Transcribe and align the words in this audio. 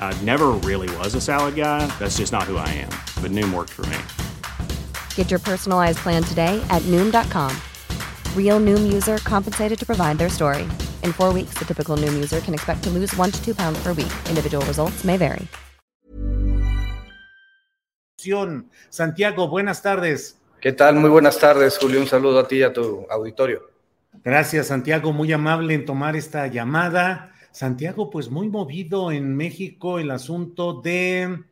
I 0.00 0.16
never 0.22 0.48
really 0.64 0.88
was 0.96 1.14
a 1.14 1.20
salad 1.20 1.54
guy. 1.54 1.86
That's 1.98 2.16
just 2.16 2.32
not 2.32 2.44
who 2.44 2.56
I 2.56 2.68
am. 2.80 2.88
But 3.22 3.32
Noom 3.32 3.52
worked 3.52 3.70
for 3.70 3.84
me. 3.86 3.98
Get 5.14 5.30
your 5.30 5.40
personalized 5.40 5.98
plan 5.98 6.22
today 6.24 6.64
at 6.70 6.80
Noom.com. 6.86 7.54
Real 8.34 8.58
Noom 8.58 8.90
user 8.90 9.18
compensated 9.18 9.78
to 9.78 9.84
provide 9.84 10.16
their 10.16 10.30
story. 10.30 10.66
In 11.04 11.12
four 11.12 11.30
weeks, 11.34 11.58
the 11.58 11.66
typical 11.66 11.98
Noom 11.98 12.14
user 12.14 12.40
can 12.40 12.54
expect 12.54 12.82
to 12.84 12.90
lose 12.90 13.14
one 13.16 13.30
to 13.30 13.44
two 13.44 13.54
pounds 13.54 13.78
per 13.82 13.92
week. 13.92 14.12
Individual 14.30 14.64
results 14.64 15.04
may 15.04 15.18
vary. 15.18 15.46
Santiago, 18.90 19.48
buenas 19.48 19.80
tardes. 19.80 20.38
¿Qué 20.60 20.72
tal? 20.72 20.96
Muy 20.96 21.08
buenas 21.08 21.38
tardes, 21.38 21.78
Julio. 21.78 22.00
Un 22.00 22.08
saludo 22.08 22.40
a 22.40 22.48
ti 22.48 22.56
y 22.56 22.62
a 22.64 22.72
tu 22.72 23.06
auditorio. 23.08 23.62
Gracias, 24.24 24.66
Santiago. 24.66 25.12
Muy 25.12 25.32
amable 25.32 25.74
en 25.74 25.84
tomar 25.84 26.16
esta 26.16 26.48
llamada. 26.48 27.32
Santiago, 27.50 28.10
pues 28.10 28.30
muy 28.30 28.48
movido 28.48 29.10
en 29.10 29.34
México 29.34 29.98
el 29.98 30.10
asunto 30.10 30.80
de 30.80 31.44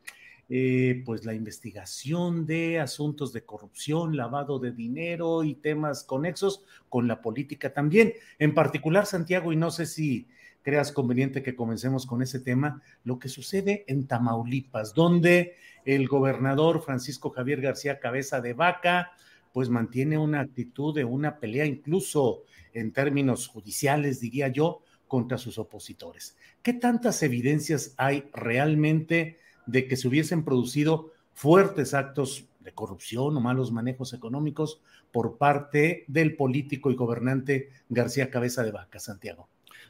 eh, 0.49 1.03
pues 1.05 1.25
la 1.25 1.35
investigación 1.35 2.47
de 2.47 2.79
asuntos 2.79 3.33
de 3.33 3.45
corrupción, 3.45 4.17
lavado 4.17 4.61
de 4.61 4.71
dinero 4.71 5.43
y 5.43 5.55
temas 5.55 6.05
conexos 6.05 6.63
con 6.89 7.09
la 7.09 7.21
política 7.21 7.73
también. 7.73 8.13
En 8.39 8.55
particular, 8.55 9.07
Santiago, 9.07 9.53
y 9.53 9.57
no 9.57 9.73
sé 9.73 9.87
si 9.87 10.29
creas 10.63 10.93
conveniente 10.93 11.43
que 11.43 11.57
comencemos 11.57 12.07
con 12.07 12.23
ese 12.23 12.39
tema, 12.39 12.83
lo 13.03 13.19
que 13.19 13.29
sucede 13.29 13.85
en 13.89 14.07
Tamaulipas, 14.07 14.95
donde 14.95 15.57
el 15.85 16.07
gobernador 16.07 16.81
Francisco 16.81 17.31
Javier 17.31 17.61
García 17.61 17.99
Cabeza 17.99 18.41
de 18.41 18.53
Vaca, 18.53 19.13
pues 19.53 19.69
mantiene 19.69 20.19
una 20.19 20.41
actitud 20.41 20.95
de 20.95 21.05
una 21.05 21.39
pelea, 21.39 21.67
incluso 21.67 22.43
en 22.73 22.93
términos 22.93 23.49
judiciales, 23.49 24.21
diría 24.21 24.49
yo, 24.49 24.83
contra 25.09 25.39
sus 25.39 25.59
opositores. 25.59 26.37
¿Qué 26.63 26.73
tantas 26.73 27.23
evidencias 27.23 27.95
hay 27.97 28.29
realmente 28.33 29.39
de 29.67 29.87
que 29.87 29.97
se 29.97 30.09
hubiesen 30.09 30.45
producido 30.45 31.13
fuertes 31.35 31.95
actos 31.95 32.49
de 32.61 32.73
corrupción 32.73 33.37
o 33.37 33.41
malos 33.41 33.71
manejos 33.71 34.13
económicos 34.13 34.81
por 35.13 35.39
parte 35.39 36.05
del 36.09 36.37
político 36.37 36.91
y 36.91 36.97
gobernante 36.97 37.71
García 37.89 38.31
Cabeza 38.31 38.65
de 38.65 38.73
Vaca, 38.73 38.99
Santiago? 38.99 39.49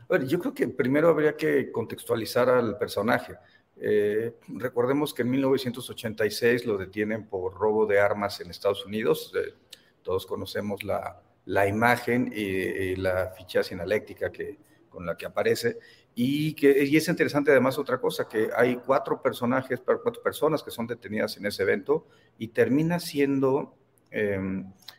Bueno, 0.09 0.27
yo 0.27 0.39
creo 0.39 0.55
que 0.55 0.69
primero 0.69 1.09
habría 1.09 1.37
que 1.37 1.73
contextualizar 1.73 2.49
al 2.49 2.77
personaje. 2.79 3.35
Eh, 3.79 4.35
recordemos 4.49 5.13
que 5.13 5.23
en 5.23 5.31
1986 5.31 6.67
lo 6.67 6.79
detienen 6.79 7.27
por 7.27 7.55
robo 7.55 7.87
de 7.87 8.01
armas 8.01 8.41
en 8.41 8.51
Estados 8.51 8.85
Unidos. 8.87 9.33
Eh, 9.35 9.55
todos 10.03 10.27
conocemos 10.27 10.85
la, 10.85 11.21
la 11.47 11.67
imagen 11.67 12.33
y, 12.35 12.41
y, 12.41 12.97
la 12.97 13.33
ficha 13.37 13.63
sinaléctica 13.63 14.31
que, 14.31 14.59
con 14.97 15.05
la 15.05 15.15
que 15.15 15.27
aparece. 15.27 15.79
Y, 16.15 16.55
que, 16.55 16.85
y 16.87 16.97
es 16.97 17.07
interesante 17.09 17.51
además 17.51 17.79
otra 17.79 17.99
cosa, 17.99 18.27
que 18.27 18.49
hay 18.57 18.77
cuatro 18.77 19.21
personajes, 19.21 19.83
cuatro 19.85 20.23
personas 20.23 20.63
que 20.63 20.71
son 20.71 20.87
detenidas 20.87 21.37
en 21.37 21.45
ese 21.45 21.65
evento 21.65 22.07
y 22.39 22.49
termina 22.49 22.99
siendo, 22.99 23.75
eh, 24.11 24.41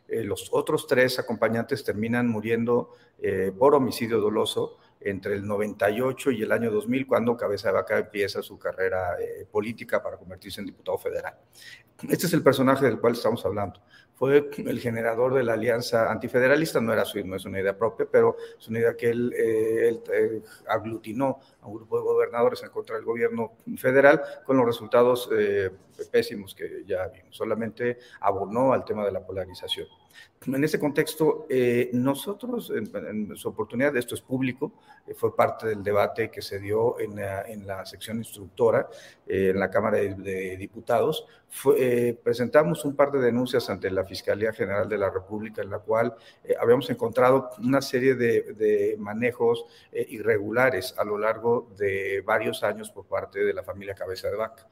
eh, 0.06 0.22
los 0.22 0.50
otros 0.52 0.86
tres 0.86 1.18
acompañantes 1.18 1.82
terminan 1.82 2.28
muriendo 2.28 2.92
eh, 3.18 3.50
por 3.58 3.74
homicidio 3.74 4.20
doloso 4.20 4.78
entre 5.00 5.34
el 5.34 5.44
98 5.44 6.30
y 6.30 6.42
el 6.42 6.52
año 6.52 6.70
2000, 6.70 7.08
cuando 7.08 7.36
Cabeza 7.36 7.68
de 7.68 7.74
Vaca 7.74 7.98
empieza 7.98 8.40
su 8.40 8.56
carrera 8.56 9.16
eh, 9.20 9.44
política 9.50 10.00
para 10.00 10.16
convertirse 10.16 10.60
en 10.60 10.66
diputado 10.66 10.98
federal. 10.98 11.34
Este 12.08 12.26
es 12.26 12.32
el 12.32 12.44
personaje 12.44 12.84
del 12.84 13.00
cual 13.00 13.14
estamos 13.14 13.44
hablando 13.44 13.80
fue 14.18 14.50
el 14.56 14.80
generador 14.80 15.32
de 15.32 15.44
la 15.44 15.52
alianza 15.52 16.10
antifederalista, 16.10 16.80
no, 16.80 16.92
era 16.92 17.04
su, 17.04 17.24
no 17.24 17.36
es 17.36 17.44
una 17.44 17.60
idea 17.60 17.78
propia, 17.78 18.04
pero 18.10 18.36
es 18.58 18.66
una 18.66 18.80
idea 18.80 18.96
que 18.96 19.10
él, 19.10 19.32
eh, 19.32 19.88
él 19.88 20.02
eh, 20.12 20.42
aglutinó 20.66 21.38
a 21.62 21.68
un 21.68 21.74
grupo 21.76 21.98
de 21.98 22.02
gobernadores 22.02 22.60
en 22.64 22.70
contra 22.70 22.96
del 22.96 23.04
gobierno 23.04 23.52
federal 23.76 24.20
con 24.44 24.56
los 24.56 24.66
resultados 24.66 25.30
eh, 25.32 25.70
pésimos 26.10 26.52
que 26.52 26.82
ya 26.84 27.06
vimos, 27.06 27.36
solamente 27.36 27.98
abonó 28.20 28.72
al 28.72 28.84
tema 28.84 29.04
de 29.04 29.12
la 29.12 29.24
polarización. 29.24 29.86
En 30.46 30.62
ese 30.62 30.78
contexto, 30.78 31.46
eh, 31.50 31.90
nosotros, 31.92 32.70
en, 32.70 32.88
en, 33.30 33.36
su 33.36 33.48
oportunidad, 33.48 33.96
esto 33.96 34.14
es 34.14 34.20
público, 34.20 34.72
eh, 35.06 35.14
fue 35.14 35.34
parte 35.34 35.66
del 35.66 35.82
debate 35.82 36.30
que 36.30 36.42
se 36.42 36.60
dio 36.60 36.98
en 37.00 37.16
la, 37.16 37.42
en 37.42 37.66
la 37.66 37.84
sección 37.84 38.18
instructora, 38.18 38.88
eh, 39.26 39.50
en 39.50 39.58
la 39.58 39.68
Cámara 39.68 39.98
de, 39.98 40.14
de 40.14 40.56
Diputados, 40.56 41.26
fue, 41.48 42.18
presentamos 42.22 42.84
un 42.84 42.94
par 42.94 43.10
de 43.10 43.18
denuncias 43.18 43.68
ante 43.68 43.90
la 43.90 44.04
Fiscalía 44.08 44.52
General 44.52 44.88
de 44.88 44.98
la 44.98 45.10
República, 45.10 45.62
en 45.62 45.70
la 45.70 45.78
cual 45.78 46.14
eh, 46.44 46.54
habíamos 46.60 46.88
encontrado 46.90 47.50
una 47.58 47.80
serie 47.80 48.14
de, 48.14 48.96
manejos 48.98 49.64
irregulares 49.92 50.94
a 50.98 51.04
lo 51.04 51.18
largo 51.18 51.70
de 51.76 52.22
varios 52.24 52.62
años 52.62 52.90
por 52.90 53.06
parte 53.06 53.40
de 53.44 53.52
la 53.52 53.62
familia 53.62 53.94
Cabeza 53.94 54.28
de 54.28 54.36
Vaca. 54.36 54.66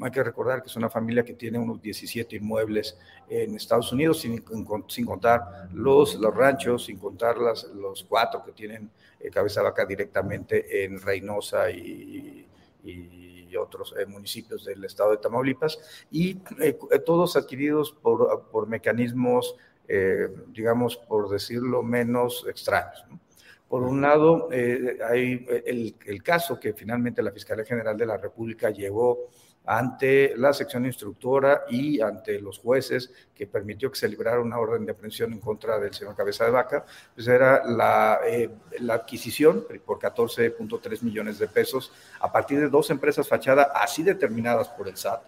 Hay 0.00 0.10
que 0.10 0.22
recordar 0.22 0.62
que 0.62 0.68
es 0.68 0.76
una 0.76 0.90
familia 0.90 1.24
que 1.24 1.34
tiene 1.34 1.58
unos 1.58 1.80
17 1.80 2.36
inmuebles 2.36 2.98
en 3.28 3.54
Estados 3.54 3.92
Unidos, 3.92 4.20
sin, 4.20 4.44
sin 4.88 5.06
contar 5.06 5.68
los, 5.72 6.16
los 6.16 6.34
ranchos, 6.34 6.86
sin 6.86 6.98
contar 6.98 7.38
las, 7.38 7.64
los 7.64 8.02
cuatro 8.04 8.44
que 8.44 8.52
tienen 8.52 8.90
eh, 9.20 9.30
cabeza 9.30 9.60
de 9.60 9.64
vaca 9.64 9.86
directamente 9.86 10.84
en 10.84 11.00
Reynosa 11.00 11.70
y, 11.70 12.46
y 12.82 13.33
otros 13.56 13.94
eh, 13.98 14.06
municipios 14.06 14.64
del 14.64 14.84
estado 14.84 15.12
de 15.12 15.18
Tamaulipas, 15.18 16.06
y 16.10 16.38
eh, 16.60 16.78
todos 17.04 17.36
adquiridos 17.36 17.92
por, 17.92 18.48
por 18.50 18.66
mecanismos, 18.68 19.56
eh, 19.88 20.28
digamos, 20.48 20.96
por 20.96 21.28
decirlo 21.28 21.82
menos 21.82 22.46
extraños. 22.48 23.04
¿no? 23.10 23.20
Por 23.68 23.82
un 23.82 24.02
lado, 24.02 24.48
eh, 24.52 24.98
hay 25.04 25.46
el, 25.66 25.96
el, 26.06 26.22
caso 26.22 26.60
que 26.60 26.74
finalmente 26.74 27.22
la 27.22 27.32
Fiscalía 27.32 27.64
General 27.64 27.96
de 27.96 28.06
la 28.06 28.16
República 28.16 28.70
llevó 28.70 29.30
ante 29.66 30.36
la 30.36 30.52
sección 30.52 30.84
instructora 30.84 31.62
y 31.68 32.00
ante 32.00 32.40
los 32.40 32.58
jueces 32.58 33.10
que 33.34 33.46
permitió 33.46 33.90
que 33.90 33.98
se 33.98 34.08
librara 34.08 34.40
una 34.40 34.58
orden 34.58 34.84
de 34.84 34.92
aprehensión 34.92 35.32
en 35.32 35.40
contra 35.40 35.78
del 35.78 35.94
señor 35.94 36.14
Cabeza 36.14 36.44
de 36.44 36.50
Vaca, 36.50 36.84
pues 37.14 37.26
era 37.28 37.64
la, 37.64 38.20
eh, 38.26 38.50
la 38.80 38.94
adquisición 38.94 39.64
por 39.84 39.98
14.3 39.98 41.02
millones 41.02 41.38
de 41.38 41.48
pesos 41.48 41.92
a 42.20 42.30
partir 42.30 42.60
de 42.60 42.68
dos 42.68 42.90
empresas 42.90 43.26
fachada 43.26 43.72
así 43.74 44.02
determinadas 44.02 44.68
por 44.68 44.88
el 44.88 44.96
SAT 44.96 45.22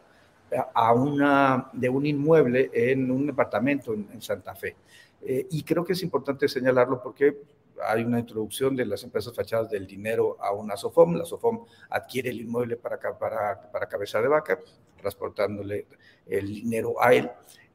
a 0.74 0.92
una, 0.92 1.70
de 1.72 1.88
un 1.88 2.06
inmueble 2.06 2.70
en 2.72 3.10
un 3.10 3.26
departamento 3.26 3.94
en, 3.94 4.22
Santa 4.22 4.54
Fe. 4.54 4.76
Eh, 5.22 5.46
y 5.50 5.62
creo 5.62 5.84
que 5.84 5.94
es 5.94 6.02
importante 6.02 6.46
señalarlo 6.46 7.02
porque 7.02 7.36
hay 7.84 8.04
una 8.04 8.20
introducción 8.20 8.76
de 8.76 8.86
las 8.86 9.02
empresas 9.02 9.34
fachadas 9.34 9.70
del 9.70 9.86
dinero 9.86 10.36
a 10.40 10.52
una 10.52 10.76
SOFOM. 10.76 11.14
La 11.16 11.24
SOFOM 11.24 11.66
adquiere 11.90 12.30
el 12.30 12.40
inmueble 12.40 12.76
para, 12.76 12.98
para, 12.98 13.70
para 13.70 13.88
cabeza 13.88 14.20
de 14.20 14.28
vaca, 14.28 14.58
transportándole 14.96 15.86
el 16.26 16.46
dinero 16.46 17.00
a 17.02 17.14
él. 17.14 17.30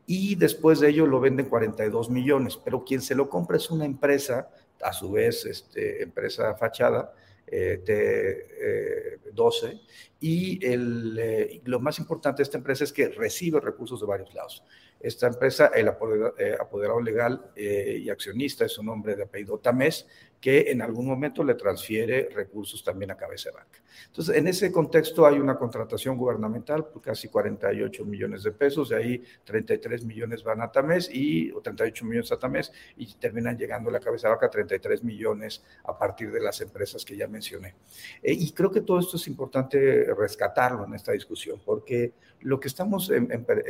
Y 0.06 0.36
después 0.36 0.80
de 0.80 0.90
ello 0.90 1.06
lo 1.06 1.20
venden 1.20 1.48
42 1.48 2.10
millones, 2.10 2.58
pero 2.58 2.84
quien 2.84 3.02
se 3.02 3.16
lo 3.16 3.30
compra 3.30 3.58
es 3.58 3.70
una 3.70 3.86
empresa, 3.86 4.50
a 4.84 4.94
su 4.94 5.12
vez, 5.12 5.46
este, 5.46 6.04
empresa 6.04 6.56
fachada, 6.56 7.14
eh, 7.48 7.82
de 7.86 8.48
eh, 8.60 9.20
12, 9.34 9.82
y 10.20 10.66
el, 10.66 11.62
lo 11.66 11.80
más 11.80 12.00
importante 12.00 12.38
de 12.38 12.44
esta 12.44 12.58
empresa 12.58 12.84
es 12.84 12.94
que 12.94 13.10
recibe 13.10 13.60
recursos 13.60 14.00
de 14.00 14.06
varios 14.06 14.34
lados. 14.34 14.64
Esta 15.04 15.28
empresa, 15.28 15.72
el 15.74 15.88
apoderado, 15.88 17.02
legal 17.02 17.52
y 17.56 18.10
accionista 18.10 18.66
es 18.66 18.78
un 18.78 18.90
hombre 18.90 19.16
de 19.16 19.24
apellido 19.24 19.60
Tamés, 19.60 20.08
que 20.42 20.72
en 20.72 20.82
algún 20.82 21.06
momento 21.06 21.44
le 21.44 21.54
transfiere 21.54 22.28
recursos 22.34 22.84
también 22.84 23.12
a 23.12 23.16
cabeza 23.16 23.52
de 23.52 23.58
banca. 23.58 23.80
Entonces, 24.08 24.36
en 24.36 24.48
ese 24.48 24.72
contexto 24.72 25.26
hay 25.26 25.38
una 25.38 25.56
contratación 25.56 26.18
gubernamental 26.18 26.88
por 26.88 27.02
casi 27.02 27.28
48 27.28 28.04
millones 28.06 28.42
de 28.42 28.52
pesos, 28.52 28.90
de 28.90 28.96
ahí 28.96 29.24
33 29.44 30.04
millones 30.04 30.44
van 30.44 30.62
a 30.62 30.72
Tamés 30.72 31.10
y 31.14 31.52
o 31.52 31.62
38 31.62 32.06
millones 32.06 32.32
a 32.32 32.40
Tamés 32.40 32.74
y 32.98 33.14
terminan 33.14 33.56
llegando 33.56 33.92
a 33.92 33.94
la 33.94 34.00
cabeza 34.00 34.28
de 34.28 34.34
vaca 34.34 34.50
33 34.50 35.04
millones 35.04 35.64
a 35.84 35.96
partir 35.96 36.32
de 36.32 36.42
las 36.42 36.60
empresas 36.62 37.06
que 37.06 37.16
ya 37.16 37.28
mencioné. 37.28 37.76
Eh, 38.24 38.34
y 38.34 38.52
creo 38.52 38.72
que 38.72 38.82
todo 38.82 39.00
esto 39.00 39.18
es 39.18 39.28
importante 39.28 40.12
rescatarlo 40.18 40.86
en 40.86 40.96
esta 40.96 41.12
discusión, 41.12 41.62
porque 41.64 42.14
lo 42.42 42.60
que 42.60 42.68
estamos 42.68 43.12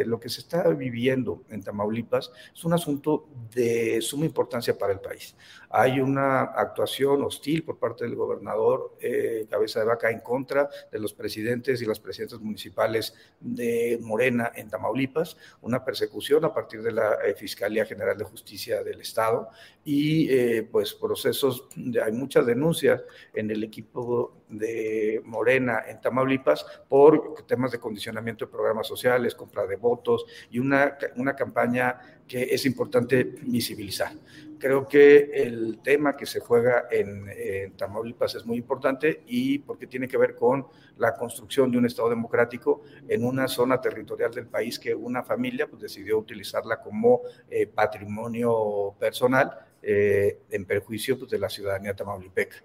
lo 0.06 0.19
que 0.19 0.29
se 0.29 0.39
está 0.39 0.69
viviendo 0.69 1.44
en 1.50 1.62
Tamaulipas 1.62 2.31
es 2.53 2.63
un 2.63 2.71
asunto 2.71 3.27
de 3.53 4.01
suma 4.01 4.25
importancia 4.25 4.77
para 4.77 4.94
el 4.94 5.00
país. 5.00 5.35
Hay 5.69 6.00
una 6.00 6.51
actuación 6.62 7.24
hostil 7.24 7.63
por 7.63 7.78
parte 7.78 8.06
del 8.06 8.16
gobernador 8.16 8.96
eh, 9.00 9.46
Cabeza 9.50 9.80
de 9.80 9.86
Vaca 9.86 10.10
en 10.10 10.19
contra 10.19 10.69
de 10.92 11.00
los 11.00 11.13
presidentes 11.13 11.81
y 11.81 11.86
las 11.86 12.00
presidentas 12.00 12.40
municipales 12.40 13.13
de 13.40 13.98
Morena 14.02 14.52
en 14.56 14.69
Tamaulipas, 14.69 15.38
una 15.62 15.84
persecución 15.84 16.46
a 16.46 16.54
partir 16.54 16.81
de 16.81 16.92
la 16.92 17.16
eh, 17.25 17.36
Fiscalía 17.36 17.86
General 17.86 18.18
de 18.18 18.24
Justicia 18.24 18.84
del 18.84 19.02
Estado 19.02 19.50
y 19.84 20.30
eh, 20.30 20.68
pues 20.72 20.94
procesos, 20.94 21.68
hay 22.04 22.12
muchas 22.12 22.46
denuncias 22.46 23.02
en 23.34 23.52
el 23.52 23.64
equipo 23.64 24.41
de 24.51 25.21
Morena 25.25 25.83
en 25.88 26.01
Tamaulipas 26.01 26.65
por 26.88 27.45
temas 27.45 27.71
de 27.71 27.80
condicionamiento 27.80 28.45
de 28.45 28.51
programas 28.51 28.88
sociales, 28.88 29.36
compra 29.36 29.65
de 29.65 29.75
votos 29.75 30.25
y 30.50 30.59
una, 30.59 30.98
una 31.15 31.36
campaña 31.36 32.00
que 32.27 32.44
es 32.44 32.65
importante 32.65 33.24
visibilizar. 33.42 34.13
Creo 34.62 34.88
que 34.88 35.31
el 35.33 35.80
tema 35.83 36.15
que 36.15 36.27
se 36.27 36.39
juega 36.39 36.86
en, 36.92 37.75
Tamaulipas 37.75 38.36
es 38.36 38.45
muy 38.45 38.57
importante 38.57 39.24
y 39.25 39.57
porque 39.57 39.88
tiene 39.88 40.07
que 40.07 40.18
ver 40.18 40.36
con 40.36 40.68
la 40.97 41.15
construcción 41.15 41.71
de 41.71 41.80
un 41.80 41.88
Estado 41.88 42.09
democrático 42.09 42.83
en 43.07 43.25
una 43.25 43.47
zona 43.47 43.81
territorial 43.81 44.31
del 44.31 44.45
país 44.45 44.77
que 44.77 44.94
una 44.94 45.24
familia 45.24 45.68
pues, 45.68 45.81
decidió 45.81 46.19
utilizarla 46.19 46.80
como 46.80 47.21
eh, 47.50 47.65
patrimonio 47.65 48.95
personal 49.00 49.51
eh, 49.81 50.42
en 50.51 50.65
perjuicio 50.65 51.18
pues, 51.18 51.31
de 51.31 51.39
la 51.39 51.50
ciudadanía 51.50 51.95
tamaulipeca. 51.95 52.57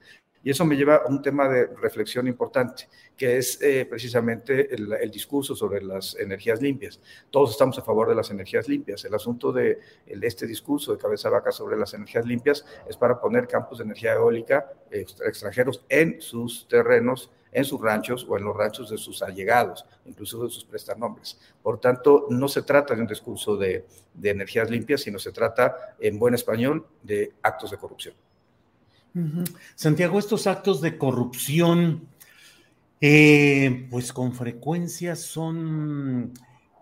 Y 0.46 0.50
eso 0.50 0.64
me 0.64 0.76
lleva 0.76 0.98
a 0.98 1.08
un 1.08 1.20
tema 1.20 1.48
de 1.48 1.66
reflexión 1.66 2.28
importante, 2.28 2.88
que 3.16 3.36
es 3.36 3.60
eh, 3.60 3.84
precisamente 3.84 4.72
el, 4.72 5.10
discurso 5.10 5.56
sobre 5.56 5.82
las 5.82 6.14
energías 6.14 6.62
limpias. 6.62 7.00
Todos 7.32 7.50
estamos 7.50 7.76
a 7.80 7.82
favor 7.82 8.08
de 8.08 8.14
las 8.14 8.30
energías 8.30 8.68
limpias. 8.68 9.04
El 9.04 9.14
asunto 9.16 9.50
de 9.50 9.80
este 10.06 10.46
discurso 10.46 10.92
de 10.92 10.98
cabeza 10.98 11.30
vaca 11.30 11.50
sobre 11.50 11.76
las 11.76 11.94
energías 11.94 12.24
limpias 12.24 12.64
es 12.88 12.96
para 12.96 13.20
poner 13.20 13.48
campos 13.48 13.78
de 13.78 13.84
energía 13.86 14.12
eólica 14.12 14.72
extranjeros 14.92 15.84
en 15.88 16.20
sus 16.20 16.68
terrenos 16.68 17.32
en 17.50 17.64
sus 17.64 17.80
ranchos 17.80 18.24
o 18.28 18.36
en 18.36 18.44
los 18.44 18.56
ranchos 18.56 18.90
de 18.90 18.98
sus 18.98 19.22
allegados, 19.22 19.84
incluso 20.04 20.44
de 20.44 20.50
sus 20.50 20.64
prestanombres. 20.64 21.40
Por 21.60 21.80
tanto, 21.80 22.26
no 22.30 22.46
se 22.46 22.62
trata 22.62 22.94
de 22.94 23.00
un 23.00 23.08
discurso 23.08 23.56
de 23.56 23.84
energías 24.22 24.70
limpias, 24.70 25.00
sino 25.00 25.18
se 25.18 25.32
trata, 25.32 25.96
en 25.98 26.20
buen 26.20 26.34
español, 26.34 26.86
de 27.02 27.32
actos 27.42 27.72
de 27.72 27.78
corrupción. 27.78 28.14
Santiago, 29.74 30.18
estos 30.18 30.46
actos 30.46 30.80
de 30.80 30.98
corrupción, 30.98 32.06
eh, 33.00 33.86
pues 33.90 34.12
con 34.12 34.32
frecuencia 34.34 35.16
son, 35.16 36.32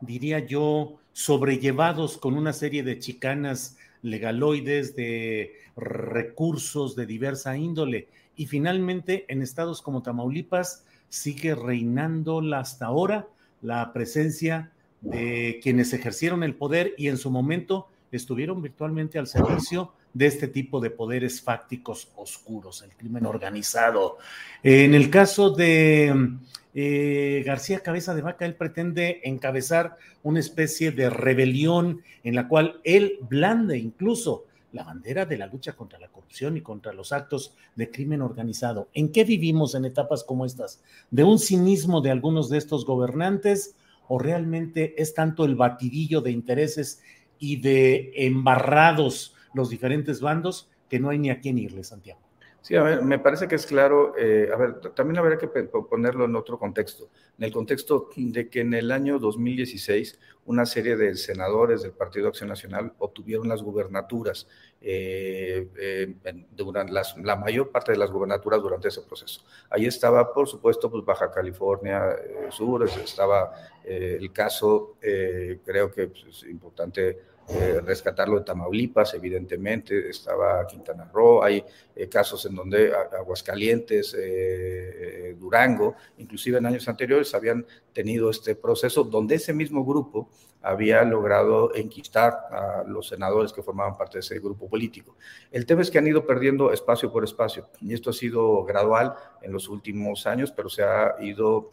diría 0.01 0.41
yo, 0.41 0.99
sobrellevados 1.13 2.19
con 2.19 2.35
una 2.35 2.53
serie 2.53 2.83
de 2.83 2.99
chicanas 2.99 3.77
legaloides, 4.03 4.97
de 4.97 5.55
recursos 5.77 6.97
de 6.97 7.07
diversa 7.07 7.57
índole. 7.57 8.09
Y 8.37 8.47
finalmente, 8.47 9.25
en 9.29 9.43
estados 9.43 9.81
como 9.81 10.03
Tamaulipas, 10.03 10.85
sigue 11.09 11.55
reinando 11.55 12.41
hasta 12.55 12.87
ahora 12.87 13.29
la 13.63 13.93
presencia 13.93 14.73
de 15.01 15.61
quienes 15.63 15.93
ejercieron 15.93 16.43
el 16.43 16.55
poder 16.55 16.95
y 16.99 17.09
en 17.09 17.19
su 17.19 17.31
momento 17.31 17.89
estuvieron 18.13 18.63
virtualmente 18.63 19.19
al 19.19 19.27
servicio 19.27 19.93
de 20.13 20.27
este 20.27 20.49
tipo 20.49 20.81
de 20.81 20.91
poderes 20.91 21.43
fácticos 21.43 22.09
oscuros, 22.17 22.83
el 22.83 22.93
crimen 22.93 23.27
organizado. 23.27 24.19
En 24.63 24.95
el 24.95 25.11
caso 25.11 25.51
de 25.51 26.37
eh, 26.75 27.43
García 27.45 27.81
Cabeza 27.81 28.15
de 28.15 28.23
Vaca, 28.23 28.47
él 28.47 28.55
pretende 28.55 29.21
encabezar 29.25 29.97
una 30.23 30.41
especie 30.41 30.93
de 30.93 31.11
rebelión 31.11 32.03
en 32.23 32.35
la 32.35 32.49
cual 32.49 32.81
él 32.85 33.19
blande 33.29 33.79
incluso 33.79 34.45
la 34.73 34.83
bandera 34.83 35.25
de 35.25 35.39
la 35.39 35.47
lucha 35.47 35.75
contra 35.75 36.01
la 36.01 36.09
corrupción 36.09 36.57
y 36.57 36.61
contra 36.61 36.93
los 36.93 37.13
actos 37.13 37.55
de 37.77 37.91
crimen 37.91 38.23
organizado. 38.23 38.89
¿En 38.93 39.13
qué 39.13 39.23
vivimos 39.23 39.77
en 39.77 39.85
etapas 39.85 40.25
como 40.25 40.45
estas? 40.45 40.83
¿De 41.13 41.23
un 41.23 41.39
cinismo 41.39 42.01
de 42.01 42.11
algunos 42.11 42.49
de 42.51 42.59
estos 42.59 42.85
gobernantes 42.85 43.77
o 44.09 44.19
realmente 44.19 45.01
es 45.01 45.15
tanto 45.15 45.45
el 45.45 45.55
batidillo 45.55 46.21
de 46.21 46.33
intereses 46.33 47.01
y 47.45 47.57
de 47.57 48.13
embarrados 48.15 49.35
los 49.53 49.69
diferentes 49.69 50.23
bandos 50.23 50.71
que 50.89 50.99
no 50.99 51.11
hay 51.11 51.19
ni 51.19 51.29
a 51.29 51.41
quién 51.41 51.59
irle, 51.59 51.85
Santiago. 51.85 52.21
Sí, 52.63 52.77
a 52.77 52.83
ver, 52.83 53.03
me 53.03 53.19
parece 53.19 53.47
que 53.47 53.57
es 53.57 53.67
claro, 53.67 54.15
eh, 54.17 54.49
a 54.51 54.57
ver, 54.57 54.81
también 54.95 55.19
habría 55.19 55.37
que 55.37 55.49
ponerlo 55.49 56.25
en 56.25 56.35
otro 56.35 56.59
contexto, 56.59 57.11
en 57.37 57.45
el 57.45 57.53
contexto 57.53 58.09
de 58.17 58.49
que 58.49 58.63
en 58.63 58.73
el 58.73 58.91
año 58.91 59.19
2016 59.19 60.19
una 60.47 60.65
serie 60.65 60.97
de 60.97 61.15
senadores 61.15 61.83
del 61.83 61.93
Partido 61.93 62.29
Acción 62.29 62.49
Nacional 62.49 62.95
obtuvieron 62.97 63.51
las 63.51 63.63
gubernaturas, 63.63 64.49
eh, 64.81 65.69
eh, 65.79 66.15
durante 66.53 66.95
la 67.23 67.37
mayor 67.37 67.71
parte 67.71 67.93
de 67.93 67.99
las 67.99 68.11
gubernaturas 68.11 68.63
durante 68.63 68.89
ese 68.89 69.03
proceso. 69.03 69.45
Ahí 69.69 69.85
estaba, 69.85 70.33
por 70.33 70.49
supuesto, 70.49 70.91
pues 70.91 71.05
Baja 71.05 71.31
California 71.31 72.17
Sur, 72.49 72.83
estaba 72.85 73.53
el 73.85 74.33
caso, 74.33 74.97
creo 75.03 75.93
que 75.93 76.07
pues, 76.09 76.25
es 76.31 76.45
importante 76.45 77.34
eh, 77.47 77.81
rescatarlo 77.85 78.39
de 78.39 78.45
Tamaulipas, 78.45 79.13
evidentemente, 79.13 80.09
estaba 80.09 80.67
Quintana 80.67 81.11
Roo, 81.13 81.43
hay 81.43 81.63
eh, 81.95 82.09
casos 82.09 82.47
en 82.47 82.55
donde 82.55 82.91
Aguascalientes, 82.95 84.17
eh, 84.19 85.37
Durango, 85.39 85.95
inclusive 86.17 86.57
en 86.57 86.67
años 86.67 86.89
anteriores 86.89 87.35
habían 87.35 87.67
tenido 87.93 88.31
este 88.31 88.55
proceso 88.55 89.05
donde 89.05 89.35
ese 89.35 89.53
mismo 89.53 89.85
grupo 89.85 90.31
había 90.63 91.03
logrado 91.03 91.75
enquistar 91.75 92.33
a 92.51 92.85
los 92.87 93.09
senadores 93.09 93.53
que 93.53 93.63
formaban 93.63 93.99
parte 93.99 94.15
de 94.15 94.21
ese 94.21 94.39
grupo 94.39 94.67
político. 94.67 95.17
El 95.51 95.67
tema 95.67 95.83
es 95.83 95.91
que 95.91 95.99
han 95.99 96.07
ido 96.07 96.27
perdiendo 96.27 96.73
espacio 96.73 97.13
por 97.13 97.25
espacio 97.25 97.69
y 97.83 97.93
esto 97.93 98.09
ha 98.09 98.15
sido 98.15 98.65
gradual 98.65 99.15
en 99.43 99.53
los 99.53 99.69
últimos 99.69 100.27
años, 100.27 100.51
pero 100.51 100.71
se 100.71 100.83
ha 100.83 101.17
ido 101.21 101.71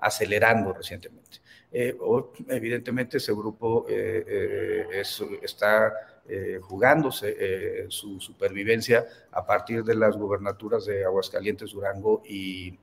acelerando 0.00 0.72
recientemente. 0.72 1.45
Eh, 1.78 1.94
evidentemente 2.48 3.18
ese 3.18 3.34
grupo 3.34 3.84
eh, 3.86 4.24
eh, 4.26 5.02
está 5.42 5.92
jugándose 6.62 7.86
su 7.88 8.18
supervivencia 8.18 9.06
a 9.30 9.46
partir 9.46 9.84
de 9.84 9.94
las 9.94 10.16
gubernaturas 10.16 10.86
de 10.86 11.04
Aguascalientes, 11.04 11.70
Durango 11.70 12.22
y, 12.24 12.78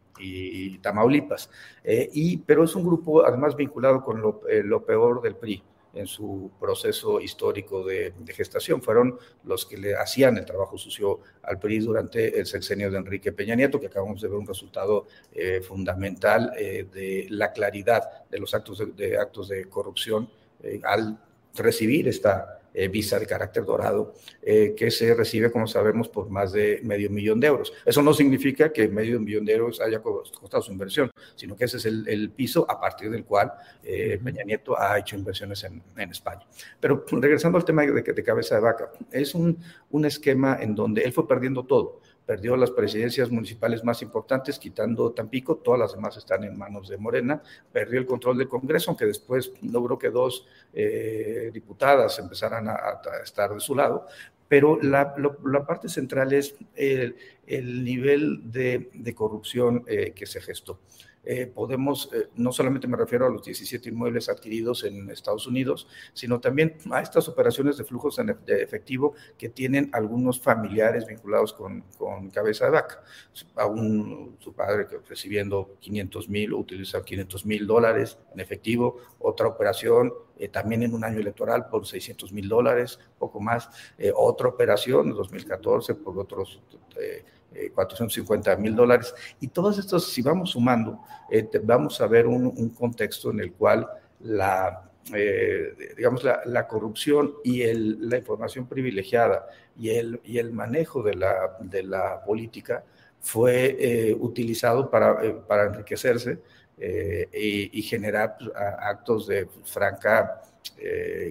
Tamaulipas. 0.77 1.49
y, 1.83 2.37
pero 2.37 2.63
es 2.63 2.75
un 2.75 2.85
grupo 2.85 3.25
además 3.25 3.55
vinculado 3.57 4.01
con 4.03 4.21
lo 4.21 4.85
peor 4.85 5.21
del 5.23 5.35
PRI 5.35 5.63
en 5.93 6.07
su 6.07 6.51
proceso 6.59 7.21
histórico 7.21 7.85
de, 7.85 8.13
gestación. 8.27 8.81
Fueron 8.81 9.17
los 9.43 9.65
que 9.65 9.77
le 9.77 9.95
hacían 9.95 10.37
el 10.37 10.45
trabajo 10.45 10.77
sucio 10.77 11.19
al 11.43 11.59
PRI 11.59 11.79
durante 11.79 12.39
el 12.39 12.45
sexenio 12.45 12.89
de 12.89 12.97
Enrique 12.97 13.31
Peña 13.31 13.55
Nieto, 13.55 13.79
que 13.79 13.87
acabamos 13.87 14.21
de 14.21 14.27
ver 14.27 14.37
un 14.37 14.47
resultado 14.47 15.05
eh, 15.31 15.61
fundamental 15.61 16.51
eh, 16.57 16.87
de 16.91 17.27
la 17.29 17.51
claridad 17.51 18.27
de 18.29 18.39
los 18.39 18.53
actos 18.53 18.83
de, 18.95 19.17
actos 19.17 19.47
de 19.49 19.65
corrupción 19.65 20.29
eh, 20.63 20.81
al 20.83 21.19
recibir 21.55 22.07
esta 22.07 22.59
eh, 22.73 22.87
visa 22.87 23.19
de 23.19 23.25
carácter 23.25 23.65
dorado, 23.65 24.13
eh, 24.41 24.73
que 24.75 24.89
se 24.91 25.13
recibe, 25.13 25.51
como 25.51 25.67
sabemos, 25.67 26.09
por 26.09 26.29
más 26.29 26.51
de 26.51 26.79
medio 26.83 27.09
millón 27.09 27.39
de 27.39 27.47
euros. 27.47 27.73
Eso 27.85 28.01
no 28.01 28.13
significa 28.13 28.71
que 28.71 28.87
medio 28.87 29.19
millón 29.19 29.45
de 29.45 29.53
euros 29.53 29.79
haya 29.81 30.01
costado 30.01 30.61
su 30.63 30.71
inversión, 30.71 31.11
sino 31.35 31.55
que 31.55 31.65
ese 31.65 31.77
es 31.77 31.85
el, 31.85 32.31
piso 32.31 32.65
a 32.69 32.79
partir 32.79 33.11
del 33.11 33.25
cual 33.25 33.53
eh, 33.83 34.19
Peña 34.23 34.43
Nieto 34.43 34.79
ha 34.79 34.97
hecho 34.97 35.15
inversiones 35.15 35.63
en, 35.63 35.83
España. 36.09 36.45
Pero 36.79 37.05
regresando 37.11 37.57
al 37.57 37.65
tema 37.65 37.85
de, 37.85 38.01
de 38.01 38.23
cabeza 38.23 38.55
de 38.55 38.61
vaca, 38.61 38.91
es 39.11 39.35
un, 39.35 39.57
un 39.91 40.05
esquema 40.05 40.57
en 40.59 40.75
donde 40.75 41.03
él 41.03 41.13
fue 41.13 41.27
perdiendo 41.27 41.63
todo 41.63 42.01
perdió 42.25 42.55
las 42.55 42.71
presidencias 42.71 43.29
municipales 43.29 43.83
más 43.83 44.01
importantes, 44.01 44.57
quitando 44.57 45.11
Tampico, 45.11 45.57
todas 45.57 45.79
las 45.79 45.93
demás 45.93 46.15
están 46.17 46.43
en 46.43 46.57
manos 46.57 46.87
de 46.87 46.97
Morena, 46.97 47.41
perdió 47.71 47.99
el 47.99 48.05
control 48.05 48.37
del 48.37 48.47
Congreso, 48.47 48.91
aunque 48.91 49.05
después 49.05 49.51
logró 49.61 49.97
que 49.97 50.09
dos 50.09 50.47
eh, 50.73 51.51
diputadas 51.53 52.17
empezaran 52.19 52.67
a, 52.69 53.01
estar 53.23 53.53
de 53.53 53.59
su 53.59 53.75
lado, 53.75 54.05
pero 54.47 54.79
la, 54.81 55.15
parte 55.65 55.89
central 55.89 56.31
es 56.33 56.55
el, 56.75 57.15
nivel 57.83 58.51
de, 58.51 59.13
corrupción 59.15 59.83
eh, 59.87 60.13
que 60.15 60.25
se 60.25 60.41
gestó. 60.41 60.79
Eh, 61.25 61.47
podemos, 61.47 62.09
eh, 62.13 62.27
no 62.35 62.51
solamente 62.51 62.87
me 62.87 62.97
refiero 62.97 63.25
a 63.25 63.29
los 63.29 63.43
17 63.43 63.89
inmuebles 63.89 64.27
adquiridos 64.27 64.83
en 64.83 65.09
Estados 65.09 65.47
Unidos, 65.47 65.87
sino 66.13 66.41
también 66.41 66.77
a 66.91 67.01
estas 67.01 67.29
operaciones 67.29 67.77
de 67.77 67.85
flujos 67.85 68.17
de 68.45 68.61
efectivo 68.61 69.13
que 69.37 69.47
tienen 69.47 69.89
algunos 69.93 70.41
familiares 70.41 71.05
vinculados 71.05 71.53
con, 71.53 71.81
con 71.97 72.29
cabeza 72.29 72.65
de 72.65 72.71
vaca. 72.71 73.03
A 73.55 73.65
un, 73.65 74.35
su 74.39 74.53
padre 74.53 74.85
que 74.87 74.97
recibiendo 75.07 75.77
500 75.79 76.27
mil 76.27 76.53
o 76.53 76.57
utiliza 76.57 77.03
500 77.03 77.45
mil 77.45 77.65
dólares 77.67 78.17
en 78.33 78.41
efectivo, 78.41 78.97
otra 79.19 79.47
operación 79.47 80.11
eh, 80.37 80.49
también 80.49 80.83
en 80.83 80.93
un 80.93 81.05
año 81.05 81.19
electoral 81.19 81.67
por 81.69 81.87
600 81.87 82.33
mil 82.33 82.49
dólares, 82.49 82.99
poco 83.17 83.39
más, 83.39 83.69
otra 84.15 84.49
operación 84.49 85.09
en 85.09 85.15
2014 85.15 85.95
por 85.95 86.19
otros 86.19 86.61
450 87.73 88.51
eh, 88.51 88.57
mil 88.57 88.75
dólares. 88.75 89.13
Y 89.39 89.47
todos 89.47 89.77
estos, 89.77 90.11
si 90.11 90.21
vamos 90.21 90.51
sumando, 90.51 90.99
eh, 91.29 91.47
vamos 91.63 91.99
a 92.01 92.07
ver 92.07 92.27
un, 92.27 92.69
contexto 92.69 93.31
en 93.31 93.39
el 93.39 93.53
cual 93.53 93.87
la, 94.21 94.89
eh, 95.13 95.93
digamos, 95.97 96.23
la, 96.23 96.67
corrupción 96.67 97.35
y 97.43 97.61
el, 97.61 98.09
la 98.09 98.17
información 98.17 98.67
privilegiada 98.67 99.47
y 99.77 99.89
el, 99.89 100.21
y 100.23 100.37
el 100.37 100.51
manejo 100.51 101.03
de 101.03 101.15
la, 101.15 101.57
de 101.59 101.83
la 101.83 102.23
política 102.23 102.83
fue 103.19 104.15
utilizado 104.19 104.89
para, 104.89 105.45
para 105.47 105.67
enriquecerse 105.67 106.39
y, 106.77 107.79
y, 107.79 107.81
generar 107.83 108.35
pues, 108.37 108.51
actos 108.55 109.27
de 109.27 109.47
franca 109.63 110.41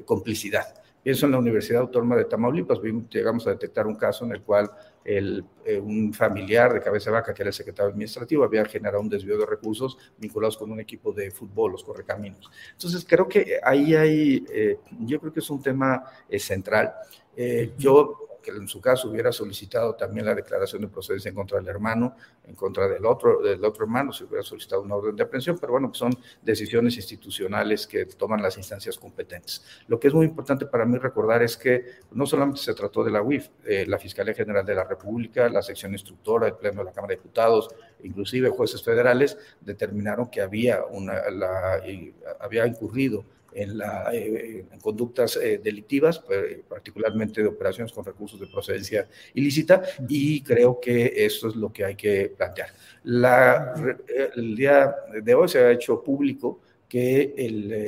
complicidad. 0.06 0.81
Pienso 1.02 1.26
en 1.26 1.32
la 1.32 1.38
Universidad 1.38 1.82
Autónoma 1.82 2.16
de 2.16 2.26
Tamaulipas, 2.26 2.78
llegamos 3.10 3.46
a 3.46 3.50
detectar 3.50 3.86
un 3.86 3.96
caso 3.96 4.24
en 4.24 4.32
el 4.32 4.42
cual 4.42 4.70
el, 5.04 5.44
eh, 5.64 5.78
un 5.78 6.14
familiar 6.14 6.72
de 6.72 6.80
Cabeza 6.80 7.10
Vaca, 7.10 7.34
que 7.34 7.42
era 7.42 7.48
el 7.48 7.54
secretario 7.54 7.90
administrativo, 7.90 8.44
había 8.44 8.64
generado 8.64 9.00
un 9.00 9.08
desvío 9.08 9.36
de 9.36 9.46
recursos 9.46 9.98
vinculados 10.16 10.56
con 10.56 10.70
un 10.70 10.78
equipo 10.78 11.12
de 11.12 11.30
fútbol, 11.30 11.72
los 11.72 11.82
Correcaminos. 11.82 12.50
Entonces, 12.72 13.04
creo 13.08 13.28
que 13.28 13.58
ahí 13.62 13.94
hay, 13.94 14.44
eh, 14.52 14.78
yo 15.00 15.18
creo 15.18 15.32
que 15.32 15.40
es 15.40 15.50
un 15.50 15.60
tema 15.60 16.04
eh, 16.28 16.38
central. 16.38 16.92
yo 17.78 18.31
que 18.42 18.50
en 18.50 18.68
su 18.68 18.80
caso 18.80 19.08
hubiera 19.08 19.32
solicitado 19.32 19.94
también 19.94 20.26
la 20.26 20.34
declaración 20.34 20.82
de 20.82 20.88
procedencia 20.88 21.28
en 21.28 21.34
contra 21.34 21.58
del 21.58 21.68
hermano, 21.68 22.16
en 22.44 22.54
contra 22.54 22.88
del 22.88 23.06
otro, 23.06 23.40
del 23.40 23.64
otro 23.64 23.84
hermano, 23.84 24.12
si 24.12 24.24
hubiera 24.24 24.42
solicitado 24.42 24.82
una 24.82 24.96
orden 24.96 25.16
de 25.16 25.22
aprehensión, 25.22 25.58
pero 25.58 25.72
bueno, 25.72 25.88
pues 25.88 25.98
son 25.98 26.12
decisiones 26.42 26.96
institucionales 26.96 27.86
que 27.86 28.04
toman 28.06 28.42
las 28.42 28.56
instancias 28.56 28.98
competentes. 28.98 29.64
Lo 29.86 29.98
que 29.98 30.08
es 30.08 30.14
muy 30.14 30.26
importante 30.26 30.66
para 30.66 30.84
mí 30.84 30.98
recordar 30.98 31.42
es 31.42 31.56
que 31.56 31.86
no 32.10 32.26
solamente 32.26 32.60
se 32.60 32.74
trató 32.74 33.04
de 33.04 33.10
la 33.10 33.22
UIF, 33.22 33.48
eh, 33.64 33.86
la 33.86 33.98
Fiscalía 33.98 34.34
General 34.34 34.66
de 34.66 34.74
la 34.74 34.84
República, 34.84 35.48
la 35.48 35.62
sección 35.62 35.92
instructora, 35.92 36.48
el 36.48 36.54
Pleno 36.54 36.80
de 36.80 36.84
la 36.84 36.92
Cámara 36.92 37.12
de 37.12 37.16
Diputados, 37.16 37.68
inclusive 38.02 38.50
jueces 38.50 38.82
federales, 38.82 39.38
determinaron 39.60 40.28
que 40.28 40.40
había, 40.40 40.84
una, 40.84 41.30
la, 41.30 41.80
había 42.40 42.66
incurrido 42.66 43.24
en, 43.54 43.78
la, 43.78 44.10
eh, 44.12 44.66
conductas 44.80 45.36
eh, 45.36 45.60
delictivas, 45.62 46.22
eh, 46.30 46.62
particularmente 46.68 47.42
de 47.42 47.48
operaciones 47.48 47.92
con 47.92 48.04
recursos 48.04 48.38
de 48.40 48.46
procedencia 48.46 49.08
ilícita, 49.34 49.82
y 50.08 50.42
creo 50.42 50.80
que 50.80 51.12
eso 51.16 51.48
es 51.48 51.56
lo 51.56 51.72
que 51.72 51.84
hay 51.84 51.94
que 51.94 52.32
plantear. 52.36 52.68
La, 53.04 53.74
el 54.36 54.56
día 54.56 54.94
de 55.22 55.34
hoy 55.34 55.48
se 55.48 55.58
ha 55.58 55.70
hecho 55.70 56.02
público 56.02 56.60
que 56.88 57.34
el, 57.36 57.86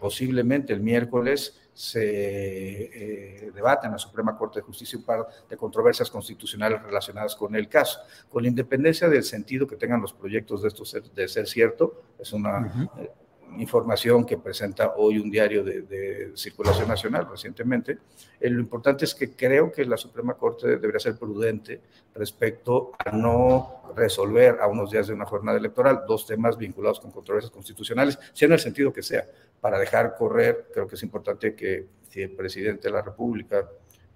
posiblemente 0.00 0.72
el 0.72 0.80
miércoles 0.80 1.56
se 1.72 3.50
debate 3.54 3.86
en 3.86 3.92
la 3.92 3.98
Suprema 3.98 4.36
Corte 4.36 4.58
de 4.58 4.64
Justicia 4.64 4.98
un 4.98 5.04
par 5.04 5.26
de 5.48 5.56
controversias 5.56 6.10
constitucionales 6.10 6.82
relacionadas 6.82 7.36
con 7.36 7.54
el 7.54 7.68
caso. 7.68 8.00
Con 8.28 8.42
la 8.42 8.48
independencia 8.48 9.08
del 9.08 9.22
sentido 9.22 9.66
que 9.66 9.76
tengan 9.76 10.02
los 10.02 10.12
proyectos 10.12 10.62
de 10.62 10.68
esto 10.68 10.82
de 11.14 11.28
ser 11.28 11.46
cierto, 11.46 12.02
es 12.18 12.32
una 12.32 12.90
información 13.58 14.24
que 14.24 14.38
presenta 14.38 14.94
hoy 14.96 15.18
un 15.18 15.30
diario 15.30 15.64
de, 15.64 16.32
circulación 16.34 16.88
nacional 16.88 17.28
recientemente. 17.30 17.98
Eh, 18.40 18.50
lo 18.50 18.60
importante 18.60 19.04
es 19.04 19.14
que 19.14 19.32
creo 19.32 19.70
que 19.72 19.84
la 19.84 19.96
Suprema 19.96 20.34
Corte 20.34 20.68
debería 20.68 21.00
ser 21.00 21.18
prudente 21.18 21.80
respecto 22.14 22.92
a 22.98 23.10
no 23.12 23.82
resolver 23.96 24.58
a 24.60 24.66
unos 24.66 24.90
días 24.90 25.08
de 25.08 25.14
una 25.14 25.26
jornada 25.26 25.58
electoral 25.58 26.02
dos 26.06 26.26
temas 26.26 26.56
vinculados 26.56 27.00
con 27.00 27.10
controversias 27.10 27.50
constitucionales, 27.50 28.18
sea 28.32 28.46
en 28.46 28.52
el 28.52 28.60
sentido 28.60 28.92
que 28.92 29.02
sea, 29.02 29.26
para 29.60 29.78
dejar 29.78 30.14
correr, 30.16 30.68
creo 30.72 30.86
que 30.86 30.94
es 30.94 31.02
importante 31.02 31.54
que 31.54 31.86
si 32.08 32.22
el 32.22 32.32
presidente 32.32 32.88
de 32.88 32.94
la 32.94 33.02
República 33.02 33.68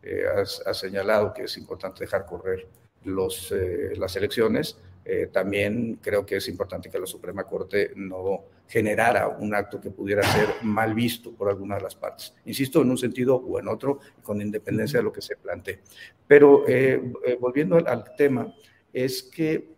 eh, 0.03 0.25
ha, 0.67 0.75
señalado 0.75 1.33
que 1.33 1.45
es 1.45 1.57
importante 1.57 2.05
dejar 2.05 2.27
correr 2.27 2.67
los, 3.05 3.53
eh, 3.53 3.93
las 3.97 4.17
elecciones, 4.17 4.77
eh, 5.05 5.29
también 5.31 5.99
creo 6.01 6.25
que 6.25 6.37
es 6.37 6.49
importante 6.49 6.89
que 6.89 6.99
la 6.99 7.07
Suprema 7.07 7.45
Corte 7.45 7.93
no 7.95 8.45
generara 8.67 9.29
un 9.29 9.55
acto 9.55 9.79
que 9.79 9.91
pudiera 9.91 10.23
ser 10.23 10.49
mal 10.63 10.95
visto 10.95 11.33
por 11.33 11.51
alguna 11.51 11.77
de 11.77 11.83
las 11.83 11.95
partes. 11.95 12.35
Insisto, 12.47 12.81
en 12.81 12.91
un 12.91 12.97
sentido 12.97 13.37
o 13.37 13.59
en 13.59 13.69
otro, 13.69 13.99
con 14.23 14.41
independencia 14.41 14.99
de 14.99 15.03
lo 15.03 15.13
que 15.13 15.21
se 15.21 15.37
plantee. 15.37 15.81
Pero 16.27 16.67
eh, 16.67 17.13
eh, 17.27 17.37
volviendo 17.39 17.77
al, 17.77 18.15
tema, 18.17 18.55
es 18.93 19.23
que 19.23 19.75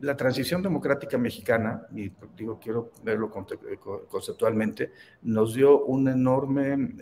la 0.00 0.16
transición 0.16 0.62
democrática 0.62 1.18
mexicana, 1.18 1.86
y 1.94 2.10
digo, 2.34 2.58
quiero 2.58 2.92
verlo 3.02 3.30
conceptualmente, 4.08 4.92
nos 5.20 5.52
dio 5.52 5.84
una 5.84 6.12
enorme, 6.12 6.94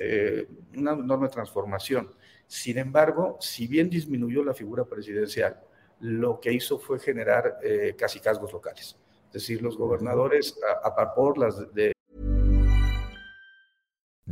una 0.77 0.93
enorme 0.95 1.29
transformación. 1.29 2.11
Sin 2.49 2.79
embargo, 2.79 3.37
si 3.41 3.69
bien 3.69 3.89
disminuyó 3.89 4.43
la 4.43 4.53
figura 4.53 4.85
presidencial, 4.85 5.61
lo 6.01 6.41
que 6.41 6.53
hizo 6.53 6.79
fue 6.79 6.99
generar 6.99 7.59
eh, 7.63 7.95
casi 7.97 8.21
casgos 8.21 8.53
locales. 8.53 8.97
Es 9.27 9.33
decir, 9.33 9.63
los 9.63 9.77
gobernadores, 9.77 10.57
a, 10.85 10.89
a 10.89 11.13
las 11.37 11.57
de... 11.75 11.93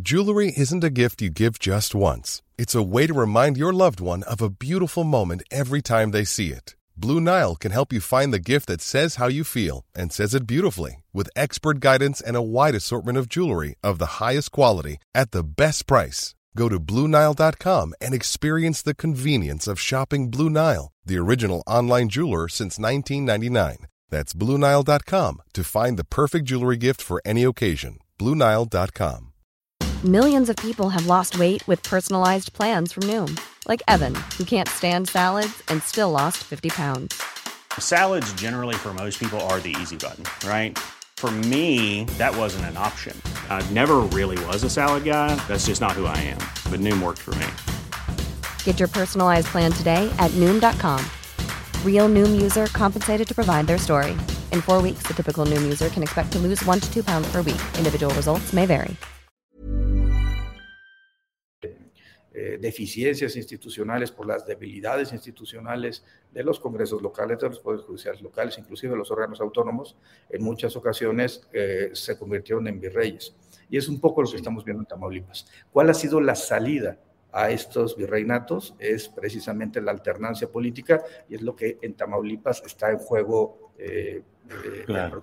Jewelry 0.01 0.53
isn't 0.57 0.85
a 0.85 0.91
gift 0.91 1.21
you 1.21 1.31
give 1.31 1.59
just 1.59 1.95
once. 1.95 2.43
It's 2.57 2.75
a 2.75 2.83
way 2.83 3.07
to 3.07 3.15
remind 3.15 3.57
your 3.57 3.73
loved 3.73 4.01
one 4.01 4.23
of 4.25 4.41
a 4.41 4.51
beautiful 4.51 5.05
moment 5.05 5.43
every 5.51 5.83
time 5.83 6.13
they 6.13 6.25
see 6.25 6.49
it. 6.51 6.77
Blue 6.97 7.21
Nile 7.21 7.55
can 7.55 7.71
help 7.71 7.93
you 7.93 8.01
find 8.01 8.33
the 8.33 8.41
gift 8.41 8.67
that 8.67 8.81
says 8.81 9.17
how 9.17 9.29
you 9.29 9.45
feel 9.45 9.85
and 9.95 10.13
says 10.13 10.35
it 10.35 10.47
beautifully 10.47 11.05
with 11.13 11.31
expert 11.37 11.79
guidance 11.79 12.21
and 12.21 12.35
a 12.35 12.43
wide 12.43 12.75
assortment 12.75 13.17
of 13.19 13.29
jewelry 13.29 13.77
of 13.85 13.99
the 13.99 14.19
highest 14.21 14.51
quality 14.51 14.97
at 15.15 15.31
the 15.31 15.45
best 15.45 15.87
price. 15.87 16.35
Go 16.57 16.69
to 16.69 16.81
BlueNile.com 16.81 17.95
and 18.01 18.15
experience 18.15 18.83
the 18.83 18.95
convenience 18.95 19.69
of 19.69 19.79
shopping 19.79 20.29
Blue 20.29 20.51
Nile, 20.51 20.91
the 21.09 21.19
original 21.19 21.65
online 21.67 22.09
jeweler 22.09 22.49
since 22.49 22.79
1999. 22.79 23.87
That's 24.11 24.33
BlueNile.com 24.33 25.43
to 25.55 25.65
find 25.65 25.99
the 25.99 26.05
perfect 26.05 26.45
jewelry 26.45 26.77
gift 26.77 27.03
for 27.03 27.21
any 27.25 27.43
occasion. 27.43 27.99
BlueNile.com. 28.19 29.33
Millions 30.05 30.49
of 30.49 30.57
people 30.57 30.91
have 30.91 31.07
lost 31.07 31.41
weight 31.41 31.67
with 31.67 31.83
personalized 31.83 32.53
plans 32.53 32.93
from 32.93 33.03
Noom, 33.05 33.37
like 33.67 33.83
Evan, 33.88 34.15
who 34.37 34.45
can't 34.45 34.69
stand 34.69 35.09
salads 35.09 35.61
and 35.67 35.83
still 35.83 36.12
lost 36.12 36.38
50 36.38 36.69
pounds. 36.69 37.21
Salads, 37.81 38.33
generally, 38.35 38.77
for 38.77 38.95
most 38.95 39.19
people, 39.19 39.41
are 39.50 39.59
the 39.59 39.75
easy 39.81 39.97
button, 39.97 40.25
right? 40.49 40.79
For 41.17 41.33
me, 41.33 42.05
that 42.17 42.37
wasn't 42.37 42.67
an 42.67 42.77
option. 42.77 43.21
I 43.50 43.69
never 43.73 43.97
really 43.97 44.38
was 44.47 44.62
a 44.62 44.71
salad 44.71 45.03
guy. 45.03 45.35
That's 45.49 45.67
just 45.67 45.81
not 45.81 45.93
who 45.93 46.07
I 46.07 46.17
am. 46.19 46.38
But 46.71 46.79
Noom 46.79 47.03
worked 47.03 47.19
for 47.19 47.35
me. 47.35 47.78
Get 48.69 48.79
your 48.79 48.93
personalized 48.93 49.47
plan 49.47 49.73
today 49.73 50.11
at 50.19 50.31
Noom.com. 50.33 51.01
Real 51.83 52.07
Noom 52.07 52.39
user 52.39 52.67
compensated 52.67 53.27
to 53.27 53.35
provide 53.35 53.67
their 53.67 53.79
story. 53.79 54.13
In 54.53 54.61
four 54.61 54.83
weeks, 54.83 55.03
the 55.07 55.15
typical 55.15 55.47
Noom 55.47 55.63
user 55.63 55.89
can 55.89 56.03
expect 56.03 56.33
to 56.33 56.39
lose 56.39 56.63
one 56.67 56.79
to 56.79 56.93
two 56.93 57.03
pounds 57.03 57.33
per 57.33 57.41
week. 57.41 57.61
Individual 57.79 58.13
results 58.15 58.53
may 58.53 58.67
vary. 58.67 58.95
Eh, 62.35 62.59
deficiencias 62.61 63.37
institucionales, 63.37 64.11
por 64.11 64.27
las 64.27 64.47
debilidades 64.47 65.15
institucionales 65.15 66.05
de 66.31 66.45
los 66.45 66.61
congresos 66.61 67.01
locales, 67.01 67.39
de 67.39 67.49
los 67.49 67.61
poderes 67.61 67.87
judiciales 67.87 68.21
locales, 68.21 68.59
inclusive 68.59 68.93
de 68.93 68.99
los 68.99 69.11
órganos 69.11 69.41
autónomos, 69.41 69.97
en 70.29 70.45
muchas 70.45 70.77
ocasiones 70.77 71.41
eh, 71.55 71.89
se 71.95 72.19
convirtieron 72.19 72.69
en 72.69 72.79
virreyes. 72.79 73.35
Y 73.71 73.79
es 73.79 73.89
un 73.89 73.99
poco 73.99 74.21
lo 74.21 74.31
que 74.31 74.37
estamos 74.37 74.63
viendo 74.63 74.83
en 74.83 74.87
Tamaulipas. 74.87 75.47
¿Cuál 75.73 75.89
ha 75.89 75.95
sido 75.95 76.21
la 76.21 76.35
salida 76.35 76.99
a 77.33 77.51
estos 77.51 77.97
virreinatos? 77.97 78.75
Es 78.79 79.09
precisamente 79.09 79.81
la 79.81 79.91
alternancia 79.91 80.51
política 80.51 81.03
y 81.29 81.35
es 81.37 81.43
lo 81.43 81.55
que 81.55 81.79
en 81.83 81.95
Tamaulipas 81.95 82.63
está 82.65 82.91
en 82.91 82.99
juego 82.99 83.73
eh, 83.79 84.23
claro. 84.87 85.21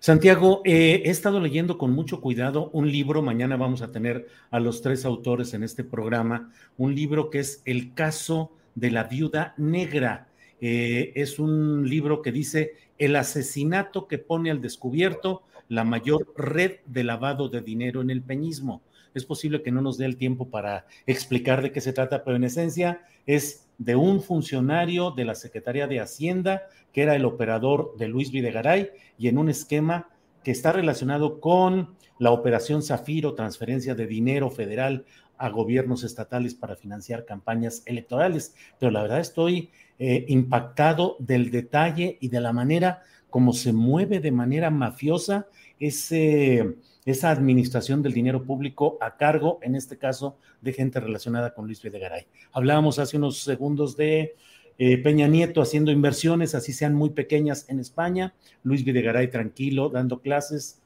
Santiago, 0.00 0.62
eh, 0.64 1.02
he 1.04 1.10
estado 1.10 1.40
leyendo 1.40 1.76
con 1.76 1.92
mucho 1.92 2.20
cuidado 2.20 2.70
un 2.72 2.90
libro, 2.90 3.20
mañana 3.20 3.56
vamos 3.56 3.82
a 3.82 3.90
tener 3.90 4.28
a 4.50 4.60
los 4.60 4.80
tres 4.80 5.04
autores 5.04 5.54
en 5.54 5.64
este 5.64 5.82
programa, 5.82 6.52
un 6.76 6.94
libro 6.94 7.30
que 7.30 7.40
es 7.40 7.62
El 7.64 7.94
caso 7.94 8.52
de 8.76 8.92
la 8.92 9.04
viuda 9.04 9.54
negra. 9.56 10.28
Eh, 10.60 11.12
es 11.16 11.40
un 11.40 11.88
libro 11.88 12.22
que 12.22 12.30
dice 12.30 12.74
el 12.96 13.16
asesinato 13.16 14.06
que 14.06 14.18
pone 14.18 14.52
al 14.52 14.60
descubierto 14.60 15.42
la 15.68 15.82
mayor 15.82 16.32
red 16.36 16.76
de 16.86 17.02
lavado 17.02 17.48
de 17.48 17.60
dinero 17.60 18.00
en 18.00 18.10
el 18.10 18.22
peñismo. 18.22 18.82
Es 19.14 19.24
posible 19.24 19.62
que 19.62 19.72
no 19.72 19.80
nos 19.80 19.98
dé 19.98 20.06
el 20.06 20.16
tiempo 20.16 20.48
para 20.48 20.86
explicar 21.06 21.62
de 21.62 21.72
qué 21.72 21.80
se 21.80 21.92
trata, 21.92 22.24
pero 22.24 22.36
en 22.36 22.44
esencia 22.44 23.02
es 23.26 23.68
de 23.78 23.96
un 23.96 24.22
funcionario 24.22 25.12
de 25.12 25.24
la 25.24 25.34
Secretaría 25.34 25.86
de 25.86 26.00
Hacienda, 26.00 26.62
que 26.92 27.02
era 27.02 27.14
el 27.14 27.24
operador 27.24 27.94
de 27.96 28.08
Luis 28.08 28.30
Videgaray, 28.30 28.90
y 29.18 29.28
en 29.28 29.38
un 29.38 29.48
esquema 29.48 30.08
que 30.42 30.50
está 30.50 30.72
relacionado 30.72 31.40
con 31.40 31.96
la 32.18 32.32
operación 32.32 32.82
Zafiro, 32.82 33.34
transferencia 33.34 33.94
de 33.94 34.06
dinero 34.06 34.50
federal 34.50 35.04
a 35.38 35.48
gobiernos 35.48 36.04
estatales 36.04 36.54
para 36.54 36.76
financiar 36.76 37.24
campañas 37.24 37.82
electorales. 37.86 38.54
Pero 38.78 38.90
la 38.90 39.02
verdad 39.02 39.20
estoy 39.20 39.70
eh, 39.98 40.24
impactado 40.28 41.16
del 41.18 41.50
detalle 41.50 42.18
y 42.20 42.28
de 42.28 42.40
la 42.40 42.52
manera 42.52 43.02
como 43.30 43.52
se 43.52 43.72
mueve 43.72 44.20
de 44.20 44.32
manera 44.32 44.70
mafiosa 44.70 45.46
ese, 45.78 46.76
esa 47.04 47.30
administración 47.30 48.02
del 48.02 48.12
dinero 48.12 48.44
público 48.44 48.98
a 49.00 49.16
cargo, 49.16 49.58
en 49.62 49.74
este 49.74 49.98
caso, 49.98 50.36
de 50.60 50.72
gente 50.72 51.00
relacionada 51.00 51.54
con 51.54 51.66
Luis 51.66 51.82
Videgaray. 51.82 52.26
Hablábamos 52.52 52.98
hace 52.98 53.16
unos 53.16 53.42
segundos 53.42 53.96
de 53.96 54.34
eh, 54.78 54.98
Peña 54.98 55.26
Nieto 55.26 55.60
haciendo 55.60 55.90
inversiones, 55.90 56.54
así 56.54 56.72
sean 56.72 56.94
muy 56.94 57.10
pequeñas 57.10 57.66
en 57.68 57.80
España, 57.80 58.34
Luis 58.62 58.84
Videgaray 58.84 59.28
tranquilo, 59.28 59.88
dando 59.88 60.20
clases. 60.20 60.80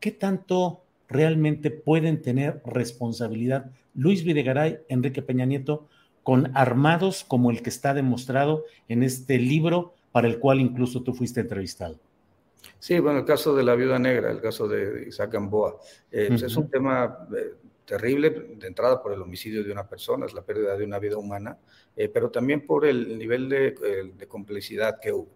¿Qué 0.00 0.10
tanto 0.10 0.82
realmente 1.08 1.70
pueden 1.70 2.22
tener 2.22 2.60
responsabilidad 2.64 3.70
Luis 3.94 4.24
Videgaray, 4.24 4.80
Enrique 4.88 5.22
Peña 5.22 5.46
Nieto, 5.46 5.88
con 6.22 6.50
armados 6.56 7.24
como 7.24 7.50
el 7.50 7.62
que 7.62 7.70
está 7.70 7.94
demostrado 7.94 8.64
en 8.88 9.02
este 9.02 9.38
libro 9.38 9.94
para 10.10 10.26
el 10.28 10.38
cual 10.38 10.60
incluso 10.60 11.02
tú 11.02 11.14
fuiste 11.14 11.40
entrevistado. 11.40 11.98
Sí, 12.78 12.98
bueno, 12.98 13.20
el 13.20 13.24
caso 13.24 13.54
de 13.54 13.62
la 13.62 13.74
viuda 13.74 13.98
negra, 13.98 14.30
el 14.30 14.40
caso 14.40 14.66
de 14.66 15.06
Isaac 15.08 15.32
Gamboa, 15.32 15.76
eh, 16.10 16.26
pues 16.28 16.42
es 16.42 16.56
un 16.56 16.68
tema 16.68 17.28
eh, 17.36 17.54
terrible, 17.84 18.30
de 18.30 18.66
entrada 18.66 19.02
por 19.02 19.12
el 19.12 19.22
homicidio 19.22 19.62
de 19.62 19.70
una 19.70 19.88
persona, 19.88 20.26
es 20.26 20.34
la 20.34 20.42
pérdida 20.42 20.76
de 20.76 20.84
una 20.84 20.98
vida 20.98 21.16
humana, 21.16 21.58
eh, 21.96 22.08
pero 22.08 22.30
también 22.30 22.66
por 22.66 22.84
el 22.84 23.16
nivel 23.18 23.48
de, 23.48 24.12
de 24.16 24.26
complicidad 24.26 24.98
que 25.00 25.12
hubo. 25.12 25.28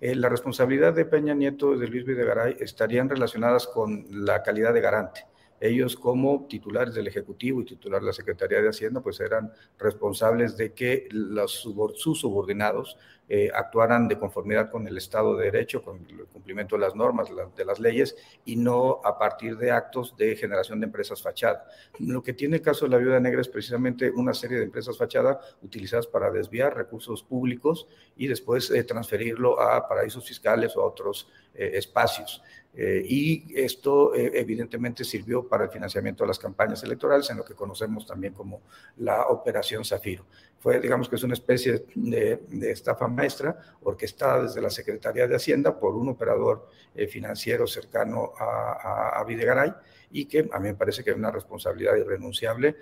La 0.00 0.28
responsabilidad 0.28 0.92
de 0.92 1.04
Peña 1.04 1.34
Nieto 1.34 1.74
y 1.74 1.78
de 1.78 1.88
Luis 1.88 2.04
Videgaray 2.04 2.56
estarían 2.60 3.08
relacionadas 3.08 3.66
con 3.66 4.06
la 4.10 4.42
calidad 4.42 4.72
de 4.72 4.80
garante 4.80 5.26
ellos 5.60 5.96
como 5.96 6.46
titulares 6.48 6.94
del 6.94 7.06
Ejecutivo 7.06 7.60
y 7.60 7.64
titular 7.64 8.00
de 8.00 8.06
la 8.06 8.12
Secretaría 8.12 8.60
de 8.60 8.68
Hacienda, 8.68 9.00
pues 9.00 9.20
eran 9.20 9.52
responsables 9.78 10.56
de 10.56 10.72
que 10.72 11.08
sus 11.46 12.20
subordinados 12.20 12.96
eh, 13.30 13.50
actuaran 13.54 14.08
de 14.08 14.18
conformidad 14.18 14.70
con 14.70 14.86
el 14.88 14.96
Estado 14.96 15.36
de 15.36 15.50
Derecho, 15.50 15.82
con 15.82 15.98
el 16.08 16.24
cumplimiento 16.26 16.76
de 16.76 16.80
las 16.80 16.94
normas, 16.94 17.28
de 17.56 17.64
las 17.64 17.78
leyes, 17.78 18.16
y 18.46 18.56
no 18.56 19.02
a 19.04 19.18
partir 19.18 19.58
de 19.58 19.70
actos 19.70 20.16
de 20.16 20.34
generación 20.34 20.80
de 20.80 20.86
empresas 20.86 21.20
fachada. 21.20 21.66
Lo 21.98 22.22
que 22.22 22.32
tiene 22.32 22.56
el 22.56 22.62
caso 22.62 22.86
de 22.86 22.92
la 22.92 22.96
Viuda 22.96 23.20
Negra 23.20 23.42
es 23.42 23.48
precisamente 23.48 24.10
una 24.10 24.32
serie 24.32 24.56
de 24.56 24.64
empresas 24.64 24.96
fachada 24.96 25.40
utilizadas 25.62 26.06
para 26.06 26.30
desviar 26.30 26.74
recursos 26.74 27.22
públicos 27.22 27.86
y 28.16 28.28
después 28.28 28.70
eh, 28.70 28.82
transferirlo 28.84 29.60
a 29.60 29.86
paraísos 29.86 30.26
fiscales 30.26 30.74
o 30.76 30.80
a 30.80 30.86
otros 30.86 31.28
eh, 31.54 31.72
espacios. 31.74 32.42
Eh, 32.80 33.04
y 33.04 33.44
esto 33.56 34.14
eh, 34.14 34.30
evidentemente 34.34 35.02
sirvió 35.02 35.48
para 35.48 35.64
el 35.64 35.70
financiamiento 35.70 36.22
de 36.22 36.28
las 36.28 36.38
campañas 36.38 36.80
electorales, 36.84 37.28
en 37.28 37.38
lo 37.38 37.44
que 37.44 37.54
conocemos 37.54 38.06
también 38.06 38.32
como 38.32 38.62
la 38.98 39.26
Operación 39.26 39.84
Zafiro. 39.84 40.26
Fue, 40.60 40.78
digamos 40.78 41.08
que 41.08 41.16
es 41.16 41.24
una 41.24 41.34
especie 41.34 41.86
de, 41.96 42.40
estafa 42.70 43.08
maestra 43.08 43.58
orquestada 43.82 44.44
desde 44.44 44.62
la 44.62 44.70
Secretaría 44.70 45.26
de 45.26 45.34
Hacienda 45.34 45.76
por 45.76 45.96
un 45.96 46.10
operador 46.10 46.68
eh, 46.94 47.08
financiero 47.08 47.66
cercano 47.66 48.32
a, 48.38 49.18
a, 49.18 49.24
Videgaray 49.24 49.74
y 50.12 50.26
que 50.26 50.48
a 50.52 50.60
mí 50.60 50.68
me 50.68 50.74
parece 50.76 51.02
que 51.02 51.10
es 51.10 51.16
una 51.16 51.32
responsabilidad 51.32 51.96
irrenunciable 51.96 52.76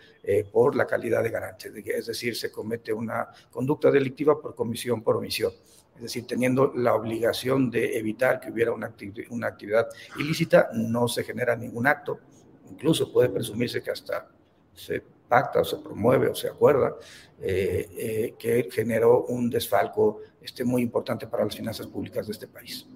por 0.52 0.76
la 0.76 0.86
calidad 0.86 1.24
de 1.24 1.30
garante, 1.30 1.72
es 1.86 2.06
decir, 2.06 2.36
se 2.36 2.52
comete 2.52 2.92
una 2.92 3.28
conducta 3.50 3.90
delictiva 3.90 4.40
por 4.40 4.54
comisión, 4.54 5.02
por 5.02 5.16
omisión 5.16 5.52
es 5.96 6.02
decir, 6.02 6.26
teniendo 6.26 6.72
la 6.74 6.94
obligación 6.94 7.70
de 7.70 7.96
evitar 7.98 8.40
que 8.40 8.50
hubiera 8.50 8.72
una, 8.72 8.86
actividad 8.86 9.88
ilícita, 10.18 10.68
no 10.74 11.08
se 11.08 11.24
genera 11.24 11.56
ningún 11.56 11.86
acto, 11.86 12.20
incluso 12.70 13.12
puede 13.12 13.30
presumirse 13.30 13.82
que 13.82 13.90
hasta 13.90 14.28
se 14.74 15.02
pacta 15.28 15.60
o 15.60 15.64
se 15.64 15.78
promueve 15.78 16.28
o 16.28 16.34
se 16.34 16.48
acuerda, 16.48 16.94
eh, 17.40 17.88
eh, 17.96 18.34
que 18.38 18.68
generó 18.70 19.24
un 19.24 19.50
desfalco 19.50 20.20
este, 20.40 20.64
muy 20.64 20.82
importante 20.82 21.26
para 21.26 21.44
las 21.44 21.56
finanzas 21.56 21.86
públicas 21.86 22.26
de 22.26 22.32
este 22.32 22.46
país. 22.46 22.86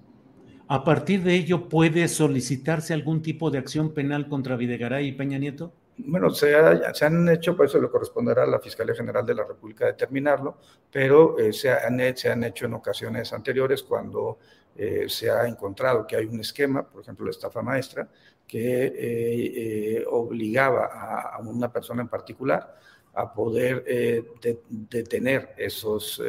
A 0.69 0.85
partir 0.85 1.25
de 1.25 1.35
ello, 1.35 1.69
¿puede 1.69 2.07
solicitarse 2.07 2.95
algún 2.95 3.23
tipo 3.23 3.51
de 3.51 3.59
acción 3.59 3.93
penal 3.93 4.29
contra 4.29 4.57
Videgaray 4.57 5.09
y 5.09 5.13
Peña 5.13 5.39
Nieto? 5.39 5.75
Bueno, 6.07 6.31
se, 6.31 6.55
han 6.55 7.29
hecho, 7.29 7.57
por 7.57 7.67
eso 7.67 7.81
le 7.81 7.89
corresponderá 7.89 8.45
a 8.45 8.47
la 8.47 8.61
Fiscalía 8.61 8.95
General 8.95 9.25
de 9.25 9.35
la 9.35 9.45
República 9.45 9.87
determinarlo, 9.87 10.59
pero 10.91 11.39
eh, 11.39 11.53
se, 11.53 11.71
han, 11.71 12.01
hecho 12.01 12.67
en 12.67 12.75
ocasiones 12.75 13.33
anteriores 13.33 13.83
cuando 13.83 14.39
eh, 14.77 15.07
se 15.09 15.31
ha 15.31 15.47
encontrado 15.47 16.07
que 16.07 16.17
hay 16.17 16.27
un 16.27 16.41
esquema, 16.41 16.89
por 16.89 17.03
ejemplo, 17.03 17.25
la 17.25 17.33
estafa 17.33 17.63
maestra, 17.63 18.09
que 18.47 18.93
eh, 18.97 20.05
obligaba 20.09 20.87
a, 20.87 21.39
una 21.39 21.73
persona 21.73 22.03
en 22.03 22.09
particular 22.09 22.77
a 23.15 23.33
poder 23.33 23.85
detener 24.69 25.55
esos 25.57 26.23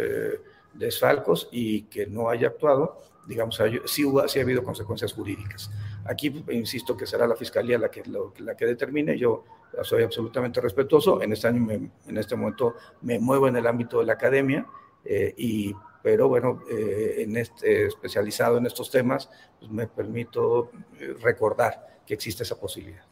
desfalcos 0.73 1.47
y 1.51 1.83
que 1.83 2.07
no 2.07 2.29
haya 2.29 2.47
actuado, 2.47 3.01
digamos, 3.27 3.61
sí, 3.85 4.03
hubo, 4.03 4.27
sí 4.27 4.39
ha 4.39 4.41
habido 4.41 4.63
consecuencias 4.63 5.13
jurídicas. 5.13 5.69
Aquí, 6.05 6.43
insisto, 6.51 6.97
que 6.97 7.05
será 7.05 7.27
la 7.27 7.35
Fiscalía 7.35 7.77
la 7.77 7.89
que, 7.89 8.03
la 8.39 8.55
que 8.55 8.65
determine. 8.65 9.17
Yo 9.17 9.43
soy 9.83 10.03
absolutamente 10.03 10.59
respetuoso. 10.61 11.21
En 11.21 11.33
este 11.33 11.47
año, 11.47 11.71
en 11.71 12.17
este 12.17 12.35
momento, 12.35 12.75
me 13.01 13.19
muevo 13.19 13.47
en 13.47 13.55
el 13.55 13.67
ámbito 13.67 13.99
de 13.99 14.05
la 14.05 14.13
academia, 14.13 14.65
eh, 15.05 15.33
y, 15.37 15.73
pero 16.03 16.27
bueno, 16.27 16.61
eh, 16.69 17.15
en 17.19 17.37
este, 17.37 17.85
especializado 17.85 18.57
en 18.57 18.65
estos 18.65 18.89
temas, 18.91 19.29
pues 19.59 19.71
me 19.71 19.87
permito 19.87 20.71
eh, 20.99 21.15
recordar 21.21 21.99
que 22.05 22.13
existe 22.13 22.43
esa 22.43 22.59
posibilidad. 22.59 23.05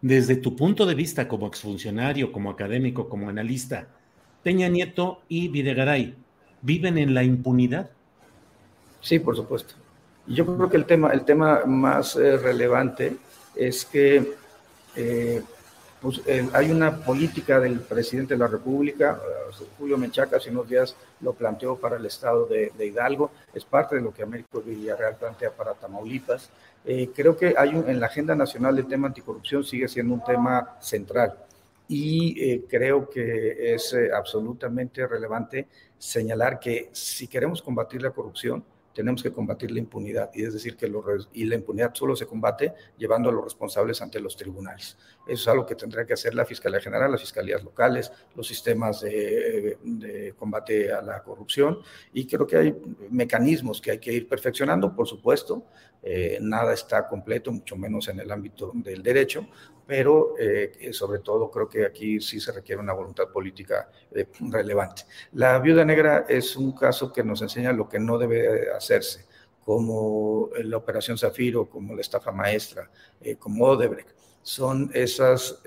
desde 0.00 0.36
tu 0.36 0.54
punto 0.54 0.86
de 0.86 0.94
vista 0.94 1.26
como 1.26 1.48
exfuncionario, 1.48 2.30
como 2.30 2.48
académico, 2.50 3.08
como 3.08 3.28
analista, 3.28 3.88
Peña 4.44 4.68
Nieto 4.68 5.22
y 5.28 5.48
Videgaray, 5.48 6.14
¿viven 6.62 6.96
en 6.96 7.12
la 7.12 7.24
impunidad? 7.24 7.90
Sí, 9.00 9.18
por 9.18 9.34
supuesto. 9.34 9.79
Yo 10.30 10.46
creo 10.46 10.70
que 10.70 10.76
el 10.76 10.86
tema, 10.86 11.10
el 11.12 11.24
tema 11.24 11.64
más 11.66 12.14
relevante 12.14 13.16
es 13.56 13.84
que 13.84 14.34
eh, 14.94 15.42
pues, 16.00 16.22
hay 16.52 16.70
una 16.70 16.98
política 16.98 17.58
del 17.58 17.80
presidente 17.80 18.34
de 18.34 18.38
la 18.38 18.46
República, 18.46 19.20
eh, 19.20 19.64
Julio 19.76 19.98
Menchaca, 19.98 20.36
hace 20.36 20.50
unos 20.50 20.68
días 20.68 20.94
lo 21.20 21.32
planteó 21.32 21.76
para 21.76 21.96
el 21.96 22.06
estado 22.06 22.46
de, 22.46 22.72
Hidalgo, 22.78 23.32
es 23.52 23.64
parte 23.64 23.96
de 23.96 24.02
lo 24.02 24.14
que 24.14 24.22
Américo 24.22 24.60
Villarreal 24.60 25.16
plantea 25.16 25.50
para 25.50 25.74
Tamaulipas. 25.74 26.48
Eh, 26.84 27.10
creo 27.12 27.36
que 27.36 27.54
hay 27.58 27.70
en 27.70 27.98
la 27.98 28.06
agenda 28.06 28.36
nacional 28.36 28.78
el 28.78 28.86
tema 28.86 29.08
anticorrupción 29.08 29.64
sigue 29.64 29.88
siendo 29.88 30.14
un 30.14 30.24
tema 30.24 30.76
central 30.80 31.34
y 31.88 32.60
creo 32.60 33.10
que 33.10 33.74
es 33.74 33.96
absolutamente 34.14 35.04
relevante 35.08 35.66
señalar 35.98 36.60
que 36.60 36.88
si 36.92 37.26
queremos 37.26 37.60
combatir 37.60 38.00
la 38.00 38.12
corrupción, 38.12 38.64
tenemos 38.94 39.22
que 39.22 39.32
combatir 39.32 39.70
la 39.70 39.78
impunidad, 39.78 40.30
y 40.34 40.44
es 40.44 40.52
decir, 40.52 40.76
que 40.76 40.90
y 41.32 41.44
la 41.44 41.54
impunidad 41.54 41.94
solo 41.94 42.16
se 42.16 42.26
combate 42.26 42.74
llevando 42.98 43.30
a 43.30 43.32
los 43.32 43.44
responsables 43.44 44.02
ante 44.02 44.20
los 44.20 44.36
tribunales. 44.36 44.96
Eso 45.26 45.42
es 45.42 45.48
algo 45.48 45.64
que 45.64 45.74
tendrá 45.74 46.04
que 46.04 46.12
hacer 46.12 46.34
la 46.34 46.44
Fiscalía 46.44 46.80
General, 46.80 47.10
las 47.10 47.20
fiscalías 47.20 47.62
locales, 47.62 48.10
los 48.34 48.46
sistemas 48.46 49.00
de, 49.02 49.78
de 49.82 50.34
combate 50.36 50.92
a 50.92 51.02
la 51.02 51.22
corrupción, 51.22 51.78
y 52.12 52.26
creo 52.26 52.46
que 52.46 52.56
hay 52.56 52.76
mecanismos 53.10 53.80
que 53.80 53.92
hay 53.92 53.98
que 53.98 54.12
ir 54.12 54.28
perfeccionando, 54.28 54.94
por 54.94 55.06
supuesto, 55.06 55.66
eh, 56.02 56.38
nada 56.40 56.72
está 56.72 57.06
completo, 57.06 57.52
mucho 57.52 57.76
menos 57.76 58.08
en 58.08 58.20
el 58.20 58.30
ámbito 58.30 58.72
del 58.74 59.02
derecho, 59.02 59.46
pero 59.86 60.34
eh, 60.38 60.90
sobre 60.92 61.18
todo 61.18 61.50
creo 61.50 61.68
que 61.68 61.84
aquí 61.84 62.20
sí 62.20 62.40
se 62.40 62.52
requiere 62.52 62.80
una 62.80 62.92
voluntad 62.92 63.28
política 63.28 63.90
eh, 64.12 64.26
relevante. 64.50 65.02
La 65.32 65.58
viuda 65.58 65.84
negra 65.84 66.24
es 66.28 66.56
un 66.56 66.72
caso 66.72 67.12
que 67.12 67.24
nos 67.24 67.42
enseña 67.42 67.72
lo 67.72 67.88
que 67.88 67.98
no 67.98 68.16
debe 68.16 68.70
hacerse, 68.72 69.26
como 69.64 70.50
la 70.62 70.76
operación 70.76 71.18
Zafiro, 71.18 71.68
como 71.68 71.94
la 71.94 72.00
estafa 72.00 72.32
maestra, 72.32 72.90
como 73.38 73.66
Odebrecht. 73.66 74.10
Son 74.42 74.90
esas 74.94 75.60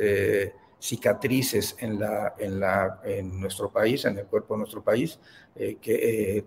cicatrices 0.83 1.77
en, 1.79 1.97
la, 1.97 2.33
en, 2.37 2.59
la, 2.59 2.99
en 3.05 3.39
nuestro 3.39 3.71
país, 3.71 4.03
en 4.03 4.17
el 4.17 4.25
cuerpo 4.25 4.55
de 4.55 4.57
nuestro 4.57 4.83
país, 4.83 5.17
eh, 5.55 5.77
que, 5.81 6.39
eh, 6.39 6.43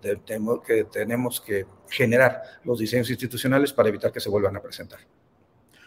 que 0.63 0.83
tenemos 0.83 1.41
que 1.41 1.65
generar 1.89 2.43
los 2.63 2.77
diseños 2.77 3.09
institucionales 3.09 3.73
para 3.73 3.89
evitar 3.89 4.11
que 4.11 4.19
se 4.19 4.29
vuelvan 4.29 4.55
a 4.55 4.61
presentar. 4.61 4.99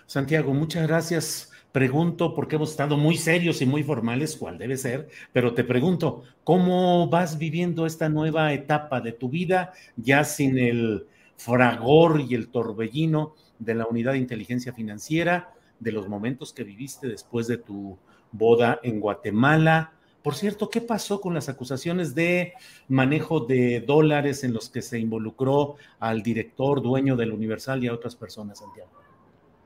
Santiago, 0.04 0.52
muchas 0.52 0.88
gracias. 0.88 1.52
Pregunto, 1.70 2.34
porque 2.34 2.56
hemos 2.56 2.72
estado 2.72 2.96
muy 2.96 3.16
serios 3.16 3.62
y 3.62 3.66
muy 3.66 3.84
formales, 3.84 4.36
cual 4.36 4.58
debe 4.58 4.76
ser, 4.76 5.08
pero 5.32 5.54
te 5.54 5.62
pregunto, 5.62 6.24
¿cómo 6.42 7.08
vas 7.08 7.38
viviendo 7.38 7.86
esta 7.86 8.08
nueva 8.08 8.52
etapa 8.52 9.00
de 9.00 9.12
tu 9.12 9.28
vida 9.28 9.72
ya 9.94 10.24
sin 10.24 10.58
el 10.58 11.06
fragor 11.36 12.20
y 12.20 12.34
el 12.34 12.48
torbellino 12.48 13.36
de 13.60 13.76
la 13.76 13.86
Unidad 13.86 14.14
de 14.14 14.18
Inteligencia 14.18 14.72
Financiera, 14.72 15.54
de 15.78 15.92
los 15.92 16.08
momentos 16.08 16.52
que 16.52 16.64
viviste 16.64 17.06
después 17.06 17.46
de 17.46 17.58
tu 17.58 17.96
boda 18.32 18.80
en 18.82 19.00
Guatemala. 19.00 19.92
Por 20.22 20.34
cierto, 20.34 20.68
¿qué 20.68 20.80
pasó 20.80 21.20
con 21.20 21.34
las 21.34 21.48
acusaciones 21.48 22.14
de 22.14 22.52
manejo 22.88 23.40
de 23.40 23.80
dólares 23.80 24.44
en 24.44 24.52
los 24.52 24.68
que 24.68 24.82
se 24.82 24.98
involucró 24.98 25.76
al 25.98 26.22
director, 26.22 26.82
dueño 26.82 27.16
del 27.16 27.32
Universal 27.32 27.82
y 27.82 27.88
a 27.88 27.94
otras 27.94 28.16
personas, 28.16 28.58
Santiago? 28.58 28.90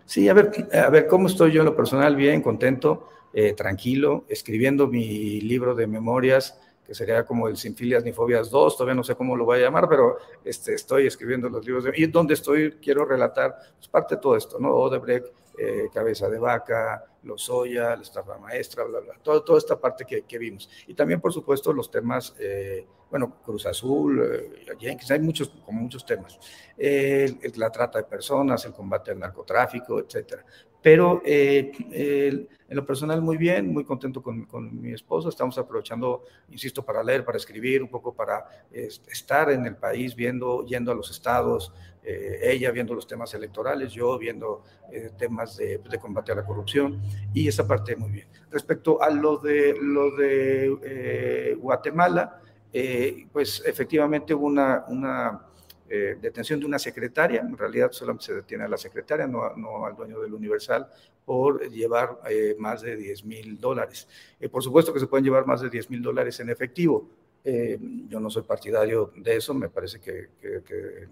Sí, 0.07 0.29
a 0.29 0.35
ver, 0.35 0.69
a 0.73 0.91
ver, 0.91 1.07
¿cómo 1.07 1.29
estoy 1.29 1.53
yo 1.53 1.63
en 1.63 1.67
lo 1.67 1.77
personal? 1.77 2.15
Bien, 2.15 2.43
contento, 2.43 3.09
eh, 3.33 3.55
tranquilo, 3.55 4.25
escribiendo 4.29 4.87
mi 4.87 5.41
libro 5.41 5.75
de 5.75 5.87
memorias, 5.87 6.61
que 6.87 6.95
sería 6.95 7.25
como 7.25 7.49
el 7.49 7.57
Sin 7.57 7.75
Filias 7.75 8.05
ni 8.05 8.13
Fobias 8.13 8.51
2, 8.51 8.77
todavía 8.77 8.95
no 8.95 9.03
sé 9.03 9.15
cómo 9.15 9.37
lo 9.37 9.45
voy 9.45 9.59
a 9.59 9.63
llamar, 9.63 9.89
pero 9.89 10.19
este, 10.45 10.75
estoy 10.75 11.07
escribiendo 11.07 11.49
los 11.49 11.65
libros 11.65 11.87
y 11.97 12.07
donde 12.07 12.35
estoy 12.35 12.73
quiero 12.73 13.05
relatar 13.05 13.57
pues, 13.77 13.89
parte 13.89 14.17
de 14.17 14.21
todo 14.21 14.37
esto, 14.37 14.59
¿no? 14.59 14.71
Odebrecht, 14.75 15.27
eh, 15.59 15.89
Cabeza 15.93 16.29
de 16.29 16.39
Vaca, 16.39 17.05
Lozoya, 17.23 17.97
la 17.97 18.03
estafa 18.03 18.39
maestra, 18.39 18.85
bla, 18.85 19.01
bla, 19.01 19.15
toda 19.23 19.59
esta 19.59 19.79
parte 19.79 20.05
que, 20.05 20.23
que, 20.23 20.39
vimos. 20.39 20.69
Y 20.87 20.95
también, 20.95 21.21
por 21.21 21.33
supuesto, 21.33 21.73
los 21.73 21.91
temas, 21.91 22.35
eh, 22.39 22.87
bueno, 23.11 23.41
Cruz 23.43 23.67
Azul, 23.67 24.21
eh, 24.23 24.97
hay 25.11 25.21
muchos, 25.21 25.49
como 25.65 25.81
muchos 25.81 26.05
temas. 26.05 26.39
La 26.77 27.71
trata 27.71 27.99
de 27.99 28.05
personas, 28.05 28.65
el 28.65 28.73
combate 28.73 29.13
al 29.13 29.21
narcotráfico, 29.21 30.01
etcétera. 30.01 30.45
Pero 30.85 31.23
eh, 31.25 31.73
en 32.69 32.77
lo 32.77 32.85
personal 32.85 33.23
muy 33.23 33.39
bien, 33.39 33.73
muy 33.73 33.85
contento 33.85 34.23
con, 34.23 34.45
con, 34.45 34.83
mi 34.83 34.93
esposa. 34.93 35.31
Estamos 35.31 35.57
aprovechando, 35.57 36.25
insisto, 36.51 36.85
para 36.85 37.03
leer, 37.03 37.25
para 37.25 37.39
escribir, 37.39 37.83
un 37.83 37.89
poco 37.89 38.13
para 38.13 38.45
estar 38.71 39.51
en 39.51 39.65
el 39.65 39.77
país, 39.77 40.15
viendo, 40.15 40.63
yendo 40.67 40.93
a 40.93 40.95
los 40.95 41.11
estados, 41.11 41.73
eh, 42.03 42.39
ella 42.43 42.71
viendo 42.71 42.93
los 42.93 43.07
temas 43.07 43.33
electorales, 43.33 43.95
yo 43.95 44.19
viendo 44.19 44.63
eh, 44.93 45.11
temas 45.17 45.57
de, 45.57 45.79
de, 45.79 45.99
combate 45.99 46.33
a 46.33 46.35
la 46.35 46.45
corrupción 46.45 47.01
y 47.33 47.49
esa 47.49 47.67
parte 47.67 47.97
muy 47.97 48.11
bien. 48.11 48.29
Respecto 48.51 49.01
a 49.01 49.09
lo 49.09 49.39
de, 49.39 49.75
lo 49.81 50.15
de 50.15 51.57
Guatemala, 51.59 52.43
pues 53.33 53.63
efectivamente 53.65 54.35
hubo 54.35 54.45
una, 54.45 54.85
una 54.89 55.47
detención 56.21 56.61
de 56.61 56.67
una 56.67 56.79
secretaria, 56.79 57.41
en 57.41 57.57
realidad 57.57 57.93
solamente 57.93 58.27
se 58.27 58.35
detiene 58.35 58.65
a 58.65 58.69
la 58.69 58.79
secretaria, 58.79 59.27
no, 59.27 59.87
al 59.87 59.97
dueño 59.97 60.21
del 60.21 60.35
Universal, 60.35 60.89
por 61.25 61.69
llevar 61.71 62.19
más 62.59 62.83
de 62.83 62.97
10 62.97 63.25
mil 63.25 63.59
dólares. 63.59 64.09
por 64.51 64.63
supuesto 64.63 64.93
que 64.93 65.01
se 65.01 65.07
pueden 65.07 65.25
llevar 65.25 65.47
más 65.47 65.61
de 65.61 65.71
10 65.71 65.91
mil 65.91 66.03
dólares 66.03 66.39
en 66.41 66.51
efectivo, 66.51 67.09
eh, 67.47 67.79
yo 68.09 68.21
no 68.21 68.31
soy 68.31 68.43
partidario 68.43 69.13
de 69.17 69.37
eso, 69.37 69.53
me 69.53 69.69
parece 69.69 70.01
que, 70.01 70.29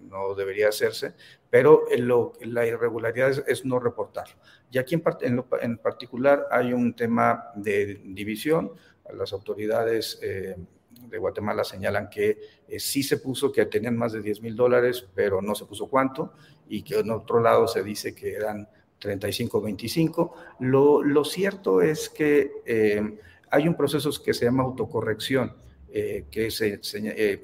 no 0.09 0.33
debería 0.33 0.69
hacerse, 0.69 1.13
pero 1.47 1.85
lo, 1.99 2.33
la 2.41 2.65
irregularidad 2.65 3.43
es, 3.47 3.63
no 3.65 3.79
reportarlo. 3.79 4.33
Y 4.71 4.79
aquí 4.79 4.95
en, 4.95 5.43
en, 5.61 5.77
particular 5.77 6.47
hay 6.49 6.73
un 6.73 6.95
tema 6.95 7.51
de 7.55 8.01
división. 8.03 8.71
Las 9.13 9.31
autoridades 9.31 10.17
eh, 10.23 10.55
de 11.09 11.17
Guatemala 11.17 11.63
señalan 11.63 12.09
que 12.09 12.37
eh, 12.67 12.79
sí 12.79 13.03
se 13.03 13.17
puso 13.17 13.51
que 13.51 13.65
tenían 13.65 13.97
más 13.97 14.13
de 14.13 14.21
10 14.21 14.41
mil 14.41 14.55
dólares, 14.55 15.07
pero 15.13 15.41
no 15.41 15.55
se 15.55 15.65
puso 15.65 15.87
cuánto, 15.87 16.33
y 16.67 16.83
que 16.83 16.99
en 16.99 17.11
otro 17.11 17.39
lado 17.39 17.67
se 17.67 17.83
dice 17.83 18.13
que 18.13 18.33
eran 18.33 18.67
35, 18.99 19.61
25. 19.61 20.35
Lo, 20.59 21.03
lo 21.03 21.25
cierto 21.25 21.81
es 21.81 22.09
que 22.09 22.51
eh, 22.65 23.19
hay 23.49 23.67
un 23.67 23.75
proceso 23.75 24.09
que 24.23 24.33
se 24.33 24.45
llama 24.45 24.63
autocorrección 24.63 25.63
eh, 25.95 26.25
que 26.31 26.47
es 26.47 26.59
eh, 26.61 26.79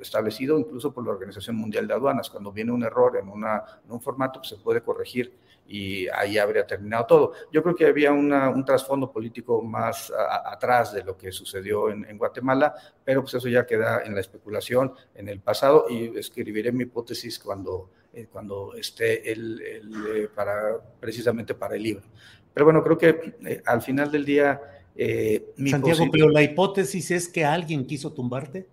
establecido 0.01 0.57
incluso 0.57 0.91
por 0.91 1.05
la 1.05 1.11
Organización 1.11 1.55
Mundial 1.55 1.85
de 1.85 1.93
Aduanas. 1.93 2.31
Cuando 2.31 2.51
viene 2.51 2.71
un 2.71 2.81
error 2.81 3.15
en, 3.21 3.29
una, 3.29 3.63
en 3.85 3.91
un 3.91 4.01
formato, 4.01 4.39
pues 4.39 4.49
se 4.49 4.55
puede 4.55 4.81
corregir 4.81 5.31
y 5.69 6.07
ahí 6.09 6.39
habría 6.39 6.65
terminado 6.65 7.05
todo. 7.05 7.33
Yo 7.51 7.61
creo 7.61 7.75
que 7.75 7.85
había 7.85 8.11
una, 8.11 8.49
un 8.49 8.65
trasfondo 8.65 9.11
político 9.11 9.61
más 9.61 10.11
a, 10.11 10.51
atrás 10.51 10.91
de 10.93 11.03
lo 11.03 11.15
que 11.15 11.31
sucedió 11.31 11.91
en, 11.91 12.05
en, 12.05 12.17
Guatemala, 12.17 12.73
pero 13.05 13.21
pues 13.21 13.35
eso 13.35 13.47
ya 13.47 13.67
queda 13.67 14.01
en 14.03 14.15
la 14.15 14.21
especulación, 14.21 14.93
en 15.13 15.29
el 15.29 15.39
pasado, 15.41 15.85
y 15.87 16.17
escribiré 16.17 16.71
mi 16.71 16.83
hipótesis 16.83 17.37
cuando, 17.37 17.91
eh, 18.13 18.27
cuando 18.31 18.73
esté 18.73 19.31
el, 19.31 19.61
el 19.61 19.93
eh, 20.15 20.29
para, 20.33 20.81
precisamente 20.99 21.53
para 21.53 21.75
el 21.75 21.83
libro. 21.83 22.05
Pero 22.51 22.65
bueno, 22.65 22.83
creo 22.83 22.97
que 22.97 23.35
eh, 23.45 23.61
al 23.63 23.81
final 23.83 24.11
del 24.11 24.25
día 24.25 24.59
eh, 25.01 25.53
Santiago, 25.69 26.09
pero 26.11 26.29
la 26.29 26.41
hipótesis 26.41 27.11
es 27.11 27.29
que 27.29 27.45
alguien 27.45 27.85
quiso 27.85 28.11
tumbarte. 28.11 28.67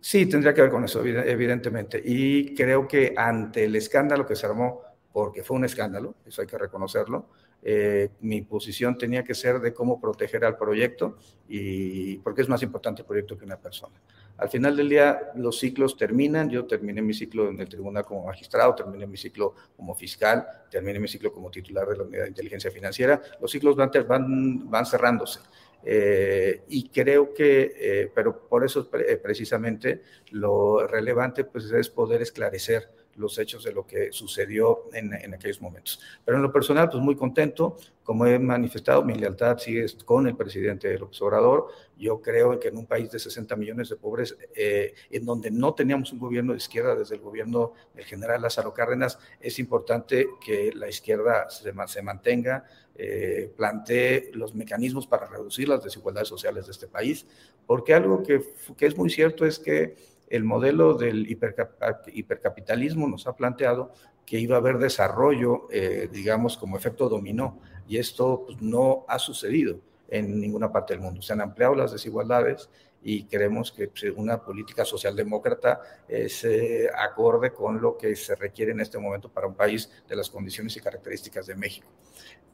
Sí, 0.00 0.24
tendría 0.26 0.54
que 0.54 0.62
ver 0.62 0.70
con 0.70 0.84
eso, 0.84 1.04
evidentemente. 1.04 2.02
Y 2.02 2.54
creo 2.54 2.88
que 2.88 3.12
ante 3.16 3.64
el 3.64 3.76
escándalo 3.76 4.26
que 4.26 4.34
se 4.34 4.46
armó, 4.46 4.80
porque 5.12 5.42
fue 5.42 5.56
un 5.56 5.64
escándalo, 5.64 6.14
eso 6.26 6.40
hay 6.40 6.46
que 6.46 6.58
reconocerlo, 6.58 7.26
eh, 7.62 8.10
mi 8.20 8.42
posición 8.42 8.98
tenía 8.98 9.22
que 9.22 9.34
ser 9.34 9.60
de 9.60 9.72
cómo 9.72 10.00
proteger 10.00 10.44
al 10.44 10.56
proyecto 10.56 11.18
y 11.48 12.16
porque 12.18 12.42
es 12.42 12.48
más 12.48 12.62
importante 12.62 13.02
el 13.02 13.06
proyecto 13.06 13.38
que 13.38 13.44
una 13.44 13.58
persona. 13.58 14.00
Al 14.38 14.48
final 14.48 14.76
del 14.76 14.88
día, 14.88 15.30
los 15.36 15.58
ciclos 15.60 15.96
terminan. 15.96 16.50
Yo 16.50 16.66
terminé 16.66 17.00
mi 17.00 17.14
ciclo 17.14 17.48
en 17.48 17.60
el 17.60 17.68
tribunal 17.68 18.04
como 18.04 18.24
magistrado, 18.24 18.74
terminé 18.74 19.06
mi 19.06 19.16
ciclo 19.16 19.54
como 19.76 19.94
fiscal, 19.94 20.44
terminé 20.70 20.98
mi 20.98 21.06
ciclo 21.06 21.32
como 21.32 21.50
titular 21.50 21.86
de 21.86 21.96
la 21.96 22.02
unidad 22.02 22.22
de 22.24 22.30
inteligencia 22.30 22.70
financiera. 22.70 23.22
Los 23.40 23.52
ciclos 23.52 23.76
van, 23.76 23.90
van, 24.08 24.68
van 24.68 24.86
cerrándose. 24.86 25.40
Eh, 25.84 26.62
y 26.68 26.88
creo 26.88 27.34
que, 27.34 27.72
eh, 27.76 28.12
pero 28.14 28.48
por 28.48 28.64
eso 28.64 28.88
eh, 28.94 29.16
precisamente 29.16 30.02
lo 30.30 30.86
relevante 30.86 31.44
pues, 31.44 31.70
es 31.72 31.88
poder 31.88 32.22
esclarecer 32.22 32.88
los 33.16 33.38
hechos 33.38 33.64
de 33.64 33.72
lo 33.72 33.86
que 33.86 34.12
sucedió 34.12 34.84
en, 34.92 35.12
en, 35.14 35.34
aquellos 35.34 35.60
momentos. 35.60 36.00
Pero 36.24 36.36
en 36.38 36.42
lo 36.42 36.52
personal, 36.52 36.88
pues 36.88 37.02
muy 37.02 37.16
contento, 37.16 37.76
como 38.02 38.26
he 38.26 38.38
manifestado, 38.38 39.04
mi 39.04 39.14
lealtad 39.14 39.58
sigue 39.58 39.86
con 40.04 40.26
el 40.26 40.36
presidente 40.36 40.98
López 40.98 41.20
Obrador. 41.22 41.68
Yo 41.96 42.20
creo 42.20 42.58
que 42.58 42.68
en 42.68 42.78
un 42.78 42.86
país 42.86 43.10
de 43.10 43.18
60 43.18 43.54
millones 43.56 43.88
de 43.90 43.96
pobres, 43.96 44.36
eh, 44.56 44.94
en 45.10 45.24
donde 45.24 45.50
no 45.50 45.74
teníamos 45.74 46.12
un 46.12 46.18
gobierno 46.18 46.52
de 46.52 46.58
izquierda 46.58 46.96
desde 46.96 47.14
el 47.14 47.20
gobierno 47.20 47.74
del 47.94 48.04
general 48.04 48.42
Lázaro 48.42 48.74
Cárdenas, 48.74 49.18
es 49.40 49.58
importante 49.58 50.26
que 50.44 50.72
la 50.74 50.88
izquierda 50.88 51.48
se, 51.48 51.72
se 51.86 52.02
mantenga, 52.02 52.64
eh, 52.94 53.52
plantee 53.56 54.30
los 54.34 54.54
mecanismos 54.54 55.06
para 55.06 55.26
reducir 55.26 55.68
las 55.68 55.82
desigualdades 55.84 56.28
sociales 56.28 56.66
de 56.66 56.72
este 56.72 56.88
país, 56.88 57.26
porque 57.66 57.94
algo 57.94 58.22
que, 58.22 58.42
que 58.76 58.86
es 58.86 58.96
muy 58.96 59.10
cierto 59.10 59.46
es 59.46 59.58
que 59.58 59.94
el 60.32 60.44
modelo 60.44 60.94
del 60.94 61.30
hipercapitalismo 61.30 63.06
nos 63.06 63.26
ha 63.26 63.36
planteado 63.36 63.92
que 64.24 64.38
iba 64.38 64.56
a 64.56 64.60
haber 64.60 64.78
desarrollo, 64.78 65.68
eh, 65.70 66.08
digamos, 66.10 66.56
como 66.56 66.78
efecto 66.78 67.10
dominó, 67.10 67.60
y 67.86 67.98
esto 67.98 68.44
pues, 68.46 68.62
no 68.62 69.04
ha 69.08 69.18
sucedido 69.18 69.78
en 70.08 70.40
ninguna 70.40 70.72
parte 70.72 70.94
del 70.94 71.02
mundo. 71.02 71.20
Se 71.20 71.34
han 71.34 71.42
ampliado 71.42 71.74
las 71.74 71.92
desigualdades 71.92 72.70
y 73.02 73.24
creemos 73.24 73.72
que 73.72 73.88
pues, 73.88 74.04
una 74.16 74.42
política 74.42 74.86
socialdemócrata 74.86 75.82
eh, 76.08 76.88
acorde 76.96 77.52
con 77.52 77.82
lo 77.82 77.98
que 77.98 78.16
se 78.16 78.34
requiere 78.34 78.72
en 78.72 78.80
este 78.80 78.96
momento 78.98 79.28
para 79.28 79.46
un 79.46 79.54
país 79.54 79.90
de 80.08 80.16
las 80.16 80.30
condiciones 80.30 80.74
y 80.78 80.80
características 80.80 81.46
de 81.46 81.56
México. 81.56 81.88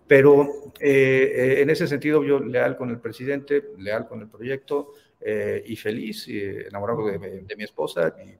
Pero 0.08 0.72
eh, 0.80 1.58
en 1.60 1.70
ese 1.70 1.86
sentido 1.86 2.24
yo 2.24 2.40
leal 2.40 2.76
con 2.76 2.90
el 2.90 2.98
presidente, 2.98 3.70
leal 3.76 4.08
con 4.08 4.20
el 4.20 4.28
proyecto, 4.28 4.94
eh, 5.20 5.62
y 5.66 5.76
feliz, 5.76 6.26
enamorado 6.28 7.06
de, 7.06 7.18
de, 7.18 7.56
mi 7.56 7.64
esposa 7.64 8.14
y 8.24 8.36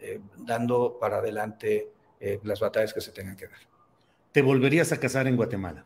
eh, 0.00 0.20
dando 0.38 0.98
para 0.98 1.18
adelante 1.18 1.90
eh, 2.20 2.40
las 2.42 2.60
batallas 2.60 2.92
que 2.92 3.00
se 3.00 3.12
tengan 3.12 3.36
que 3.36 3.46
dar. 3.46 3.58
¿Te 4.32 4.42
volverías 4.42 4.92
a 4.92 4.98
casar 4.98 5.26
en 5.26 5.36
Guatemala? 5.36 5.84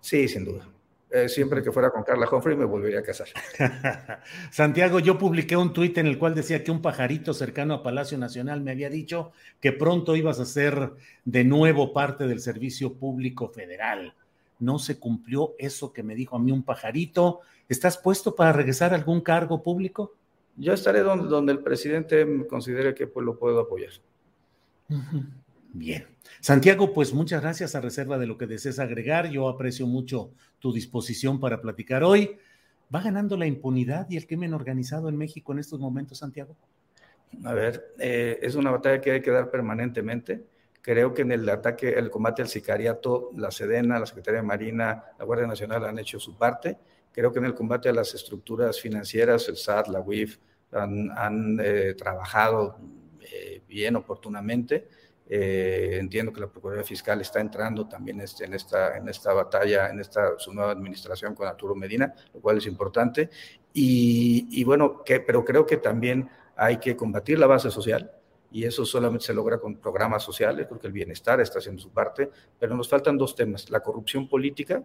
Sí, 0.00 0.28
sin 0.28 0.44
duda. 0.44 0.68
Eh, 1.10 1.28
siempre 1.28 1.62
que 1.62 1.70
fuera 1.70 1.90
con 1.90 2.02
Carla 2.02 2.26
Humphrey 2.30 2.56
me 2.56 2.64
volvería 2.64 3.00
a 3.00 3.02
casar. 3.02 3.28
Santiago, 4.50 4.98
yo 4.98 5.18
publiqué 5.18 5.56
un 5.56 5.72
tuit 5.72 5.98
en 5.98 6.06
el 6.06 6.18
cual 6.18 6.34
decía 6.34 6.64
que 6.64 6.70
un 6.70 6.80
pajarito 6.80 7.34
cercano 7.34 7.74
a 7.74 7.82
Palacio 7.82 8.16
Nacional 8.16 8.62
me 8.62 8.70
había 8.70 8.88
dicho 8.88 9.32
que 9.60 9.72
pronto 9.72 10.16
ibas 10.16 10.40
a 10.40 10.46
ser 10.46 10.92
de 11.24 11.44
nuevo 11.44 11.92
parte 11.92 12.26
del 12.26 12.40
Servicio 12.40 12.94
Público 12.94 13.48
Federal. 13.48 14.14
No 14.62 14.78
se 14.78 14.98
cumplió 14.98 15.54
eso 15.58 15.92
que 15.92 16.02
me 16.02 16.14
dijo 16.14 16.36
a 16.36 16.38
mí 16.38 16.52
un 16.52 16.62
pajarito 16.62 17.40
¿Estás 17.72 17.96
puesto 17.96 18.34
para 18.34 18.52
regresar 18.52 18.92
a 18.92 18.96
algún 18.96 19.22
cargo 19.22 19.62
público? 19.62 20.14
Yo 20.56 20.74
estaré 20.74 21.00
donde, 21.00 21.26
donde 21.26 21.52
el 21.52 21.60
presidente 21.60 22.46
considere 22.46 22.94
que 22.94 23.06
pues, 23.06 23.24
lo 23.24 23.38
puedo 23.38 23.60
apoyar. 23.60 23.92
Bien. 25.72 26.06
Santiago, 26.40 26.92
pues 26.92 27.14
muchas 27.14 27.40
gracias 27.40 27.74
a 27.74 27.80
reserva 27.80 28.18
de 28.18 28.26
lo 28.26 28.36
que 28.36 28.46
desees 28.46 28.78
agregar. 28.78 29.30
Yo 29.30 29.48
aprecio 29.48 29.86
mucho 29.86 30.32
tu 30.58 30.70
disposición 30.70 31.40
para 31.40 31.62
platicar 31.62 32.04
hoy. 32.04 32.36
¿Va 32.94 33.00
ganando 33.00 33.38
la 33.38 33.46
impunidad 33.46 34.06
y 34.10 34.18
el 34.18 34.26
crimen 34.26 34.52
organizado 34.52 35.08
en 35.08 35.16
México 35.16 35.52
en 35.52 35.60
estos 35.60 35.80
momentos, 35.80 36.18
Santiago? 36.18 36.54
A 37.44 37.54
ver, 37.54 37.94
eh, 37.98 38.38
es 38.42 38.54
una 38.54 38.70
batalla 38.70 39.00
que 39.00 39.12
hay 39.12 39.22
que 39.22 39.30
dar 39.30 39.50
permanentemente. 39.50 40.44
Creo 40.82 41.14
que 41.14 41.22
en 41.22 41.32
el 41.32 41.48
ataque, 41.48 41.90
el 41.90 42.10
combate 42.10 42.42
al 42.42 42.48
sicariato, 42.48 43.30
la 43.36 43.50
Sedena, 43.50 43.98
la 43.98 44.06
Secretaría 44.06 44.40
de 44.40 44.46
Marina, 44.46 45.04
la 45.18 45.24
Guardia 45.24 45.46
Nacional 45.46 45.84
han 45.86 45.98
hecho 45.98 46.20
su 46.20 46.36
parte 46.36 46.76
Creo 47.12 47.30
que 47.30 47.38
en 47.38 47.44
el 47.44 47.54
combate 47.54 47.90
a 47.90 47.92
las 47.92 48.14
estructuras 48.14 48.80
financieras, 48.80 49.48
el 49.48 49.56
SAT, 49.56 49.88
la 49.88 50.00
UIF, 50.00 50.38
han, 50.72 51.58
eh, 51.62 51.94
trabajado 51.94 52.78
eh, 53.20 53.60
bien, 53.68 53.96
oportunamente. 53.96 54.88
Eh, 55.28 55.98
entiendo 56.00 56.32
que 56.32 56.40
la 56.40 56.46
Procuraduría 56.46 56.84
Fiscal 56.84 57.20
está 57.20 57.40
entrando 57.40 57.86
también 57.86 58.20
este, 58.20 58.46
en, 58.46 58.54
esta, 58.54 58.96
en 58.96 59.08
esta 59.08 59.32
batalla, 59.34 59.90
en 59.90 60.00
esta 60.00 60.38
su 60.38 60.52
nueva 60.52 60.72
administración 60.72 61.34
con 61.34 61.46
Arturo 61.46 61.74
Medina, 61.74 62.14
lo 62.32 62.40
cual 62.40 62.58
es 62.58 62.66
importante. 62.66 63.28
Y, 63.74 64.48
y 64.50 64.64
bueno, 64.64 65.04
que, 65.04 65.20
pero 65.20 65.44
creo 65.44 65.66
que 65.66 65.76
también 65.76 66.30
hay 66.56 66.78
que 66.78 66.96
combatir 66.96 67.38
la 67.38 67.46
base 67.46 67.70
social, 67.70 68.10
y 68.52 68.64
eso 68.64 68.84
solamente 68.84 69.26
se 69.26 69.34
logra 69.34 69.58
con 69.58 69.76
programas 69.76 70.22
sociales, 70.22 70.66
porque 70.68 70.86
el 70.86 70.92
bienestar 70.92 71.40
está 71.40 71.58
haciendo 71.58 71.80
su 71.80 71.90
parte, 71.90 72.30
pero 72.58 72.76
nos 72.76 72.88
faltan 72.88 73.16
dos 73.16 73.34
temas, 73.34 73.70
la 73.70 73.80
corrupción 73.80 74.28
política, 74.28 74.82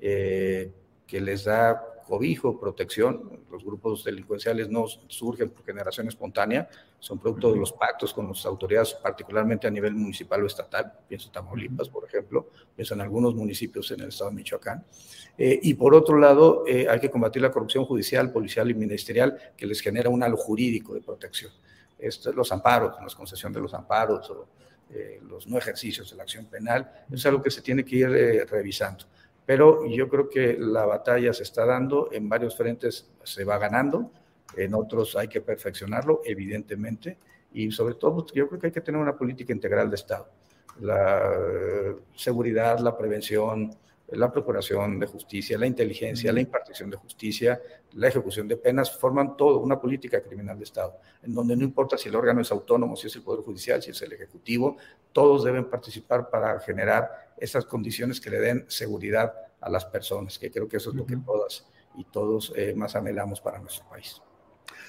eh, 0.00 0.70
que 1.06 1.20
les 1.20 1.44
da 1.44 1.90
cobijo, 2.10 2.58
protección. 2.58 3.40
Los 3.52 3.64
grupos 3.64 4.02
delincuenciales 4.02 4.68
no 4.68 4.86
surgen 4.88 5.50
por 5.50 5.64
generación 5.64 6.08
espontánea, 6.08 6.68
son 6.98 7.20
producto 7.20 7.52
de 7.52 7.58
los 7.58 7.72
pactos 7.72 8.12
con 8.12 8.26
las 8.26 8.44
autoridades, 8.46 8.94
particularmente 8.94 9.68
a 9.68 9.70
nivel 9.70 9.94
municipal 9.94 10.42
o 10.42 10.46
estatal. 10.46 10.92
Pienso 11.08 11.28
en 11.28 11.32
Tamaulipas, 11.32 11.88
por 11.88 12.04
ejemplo, 12.04 12.48
pienso 12.74 12.94
en 12.94 13.00
algunos 13.00 13.34
municipios 13.36 13.90
en 13.92 14.00
el 14.00 14.08
estado 14.08 14.30
de 14.30 14.36
Michoacán. 14.36 14.84
Eh, 15.38 15.60
y 15.62 15.74
por 15.74 15.94
otro 15.94 16.18
lado, 16.18 16.64
eh, 16.66 16.88
hay 16.90 16.98
que 16.98 17.10
combatir 17.10 17.42
la 17.42 17.52
corrupción 17.52 17.84
judicial, 17.84 18.32
policial 18.32 18.68
y 18.70 18.74
ministerial 18.74 19.38
que 19.56 19.66
les 19.66 19.80
genera 19.80 20.10
un 20.10 20.22
halo 20.22 20.36
jurídico 20.36 20.94
de 20.94 21.00
protección. 21.00 21.52
Esto, 22.00 22.32
los 22.32 22.50
amparos, 22.52 22.96
la 23.00 23.14
concesión 23.14 23.52
de 23.52 23.60
los 23.60 23.74
amparos 23.74 24.30
o 24.30 24.48
eh, 24.90 25.20
los 25.28 25.46
no 25.46 25.58
ejercicios 25.58 26.10
de 26.10 26.16
la 26.16 26.22
acción 26.24 26.46
penal, 26.46 27.04
es 27.10 27.24
algo 27.26 27.42
que 27.42 27.50
se 27.50 27.62
tiene 27.62 27.84
que 27.84 27.96
ir 27.96 28.46
revisando 28.50 29.06
pero 29.50 29.84
yo 29.84 30.08
creo 30.08 30.28
que 30.28 30.56
la 30.60 30.86
batalla 30.86 31.32
se 31.32 31.42
está 31.42 31.66
dando, 31.66 32.08
en 32.12 32.28
varios 32.28 32.56
frentes 32.56 33.10
se 33.24 33.42
va 33.42 33.58
ganando, 33.58 34.12
en 34.56 34.74
otros 34.74 35.16
hay 35.16 35.26
que 35.26 35.40
perfeccionarlo, 35.40 36.20
evidentemente, 36.24 37.18
y 37.52 37.72
sobre 37.72 37.96
todo 37.96 38.14
pues, 38.14 38.32
yo 38.32 38.46
creo 38.46 38.60
que 38.60 38.68
hay 38.68 38.72
que 38.72 38.80
tener 38.80 39.00
una 39.00 39.16
política 39.16 39.52
integral 39.52 39.90
de 39.90 39.96
Estado. 39.96 40.28
La 40.78 41.34
eh, 41.36 41.96
seguridad, 42.14 42.78
la 42.78 42.96
prevención, 42.96 43.74
la 44.12 44.30
procuración 44.30 44.98
de 44.98 45.06
justicia, 45.06 45.58
la 45.58 45.66
inteligencia, 45.66 46.32
la 46.32 46.40
impartición 46.40 46.90
de 46.90 46.96
justicia, 46.96 47.60
la 47.92 48.08
ejecución 48.08 48.48
de 48.48 48.56
penas, 48.56 48.90
forman 48.90 49.36
todo 49.36 49.58
una 49.58 49.80
política 49.80 50.22
criminal 50.22 50.58
de 50.58 50.64
Estado, 50.64 50.98
en 51.22 51.34
donde 51.34 51.56
no 51.56 51.64
importa 51.64 51.96
si 51.96 52.08
el 52.08 52.16
órgano 52.16 52.40
es 52.40 52.50
autónomo, 52.50 52.96
si 52.96 53.06
es 53.06 53.16
el 53.16 53.22
Poder 53.22 53.44
Judicial, 53.44 53.82
si 53.82 53.90
es 53.90 54.02
el 54.02 54.12
Ejecutivo, 54.12 54.76
todos 55.12 55.44
deben 55.44 55.68
participar 55.68 56.30
para 56.30 56.58
generar 56.60 57.34
esas 57.38 57.64
condiciones 57.64 58.20
que 58.20 58.30
le 58.30 58.40
den 58.40 58.64
seguridad 58.68 59.32
a 59.60 59.70
las 59.70 59.84
personas, 59.84 60.38
que 60.38 60.50
creo 60.50 60.68
que 60.68 60.78
eso 60.78 60.90
es 60.90 60.96
lo 60.96 61.06
que 61.06 61.16
todas 61.16 61.66
y 61.96 62.04
todos 62.04 62.52
eh, 62.56 62.74
más 62.76 62.96
anhelamos 62.96 63.40
para 63.40 63.58
nuestro 63.58 63.88
país. 63.88 64.20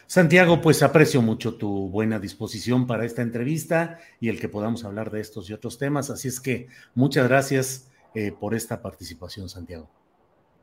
Santiago, 0.07 0.61
pues 0.61 0.83
aprecio 0.83 1.21
mucho 1.21 1.55
tu 1.55 1.89
buena 1.89 2.19
disposición 2.19 2.85
para 2.85 3.05
esta 3.05 3.21
entrevista 3.21 3.99
y 4.19 4.29
el 4.29 4.39
que 4.39 4.49
podamos 4.49 4.83
hablar 4.83 5.09
de 5.09 5.21
estos 5.21 5.49
y 5.49 5.53
otros 5.53 5.77
temas. 5.77 6.09
Así 6.09 6.27
es 6.27 6.41
que 6.41 6.67
muchas 6.95 7.29
gracias 7.29 7.90
eh, 8.13 8.31
por 8.31 8.53
esta 8.53 8.81
participación, 8.81 9.49
Santiago. 9.49 9.89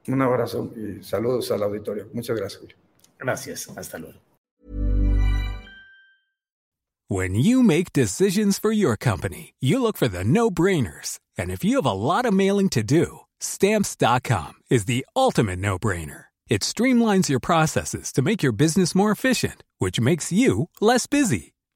Un 0.06 0.22
abrazo 0.22 0.70
y 0.76 1.02
saludos 1.02 1.50
al 1.50 1.62
auditorio. 1.62 2.08
Muchas 2.12 2.36
gracias. 2.36 2.62
Gracias. 3.18 3.68
Hasta 3.76 3.98
luego. 3.98 4.18
When 7.10 7.34
you 7.34 7.62
make 7.62 7.94
decisions 7.94 8.58
for 8.58 8.70
your 8.70 8.96
company, 8.96 9.54
you 9.60 9.80
look 9.80 9.96
for 9.96 10.08
the 10.08 10.24
no-brainers. 10.24 11.18
And 11.38 11.50
if 11.50 11.64
you 11.64 11.76
have 11.76 11.86
a 11.86 11.92
lot 11.92 12.26
of 12.26 12.34
mailing 12.34 12.68
to 12.70 12.82
do, 12.82 13.20
stamps.com 13.40 14.54
is 14.68 14.84
the 14.84 15.06
ultimate 15.16 15.58
no-brainer. 15.58 16.24
It 16.48 16.62
streamlines 16.62 17.28
your 17.28 17.40
processes 17.40 18.12
to 18.12 18.22
make 18.22 18.42
your 18.42 18.52
business 18.52 18.94
more 18.94 19.10
efficient, 19.10 19.64
which 19.78 20.00
makes 20.00 20.32
you 20.32 20.68
less 20.80 21.06
busy. 21.06 21.54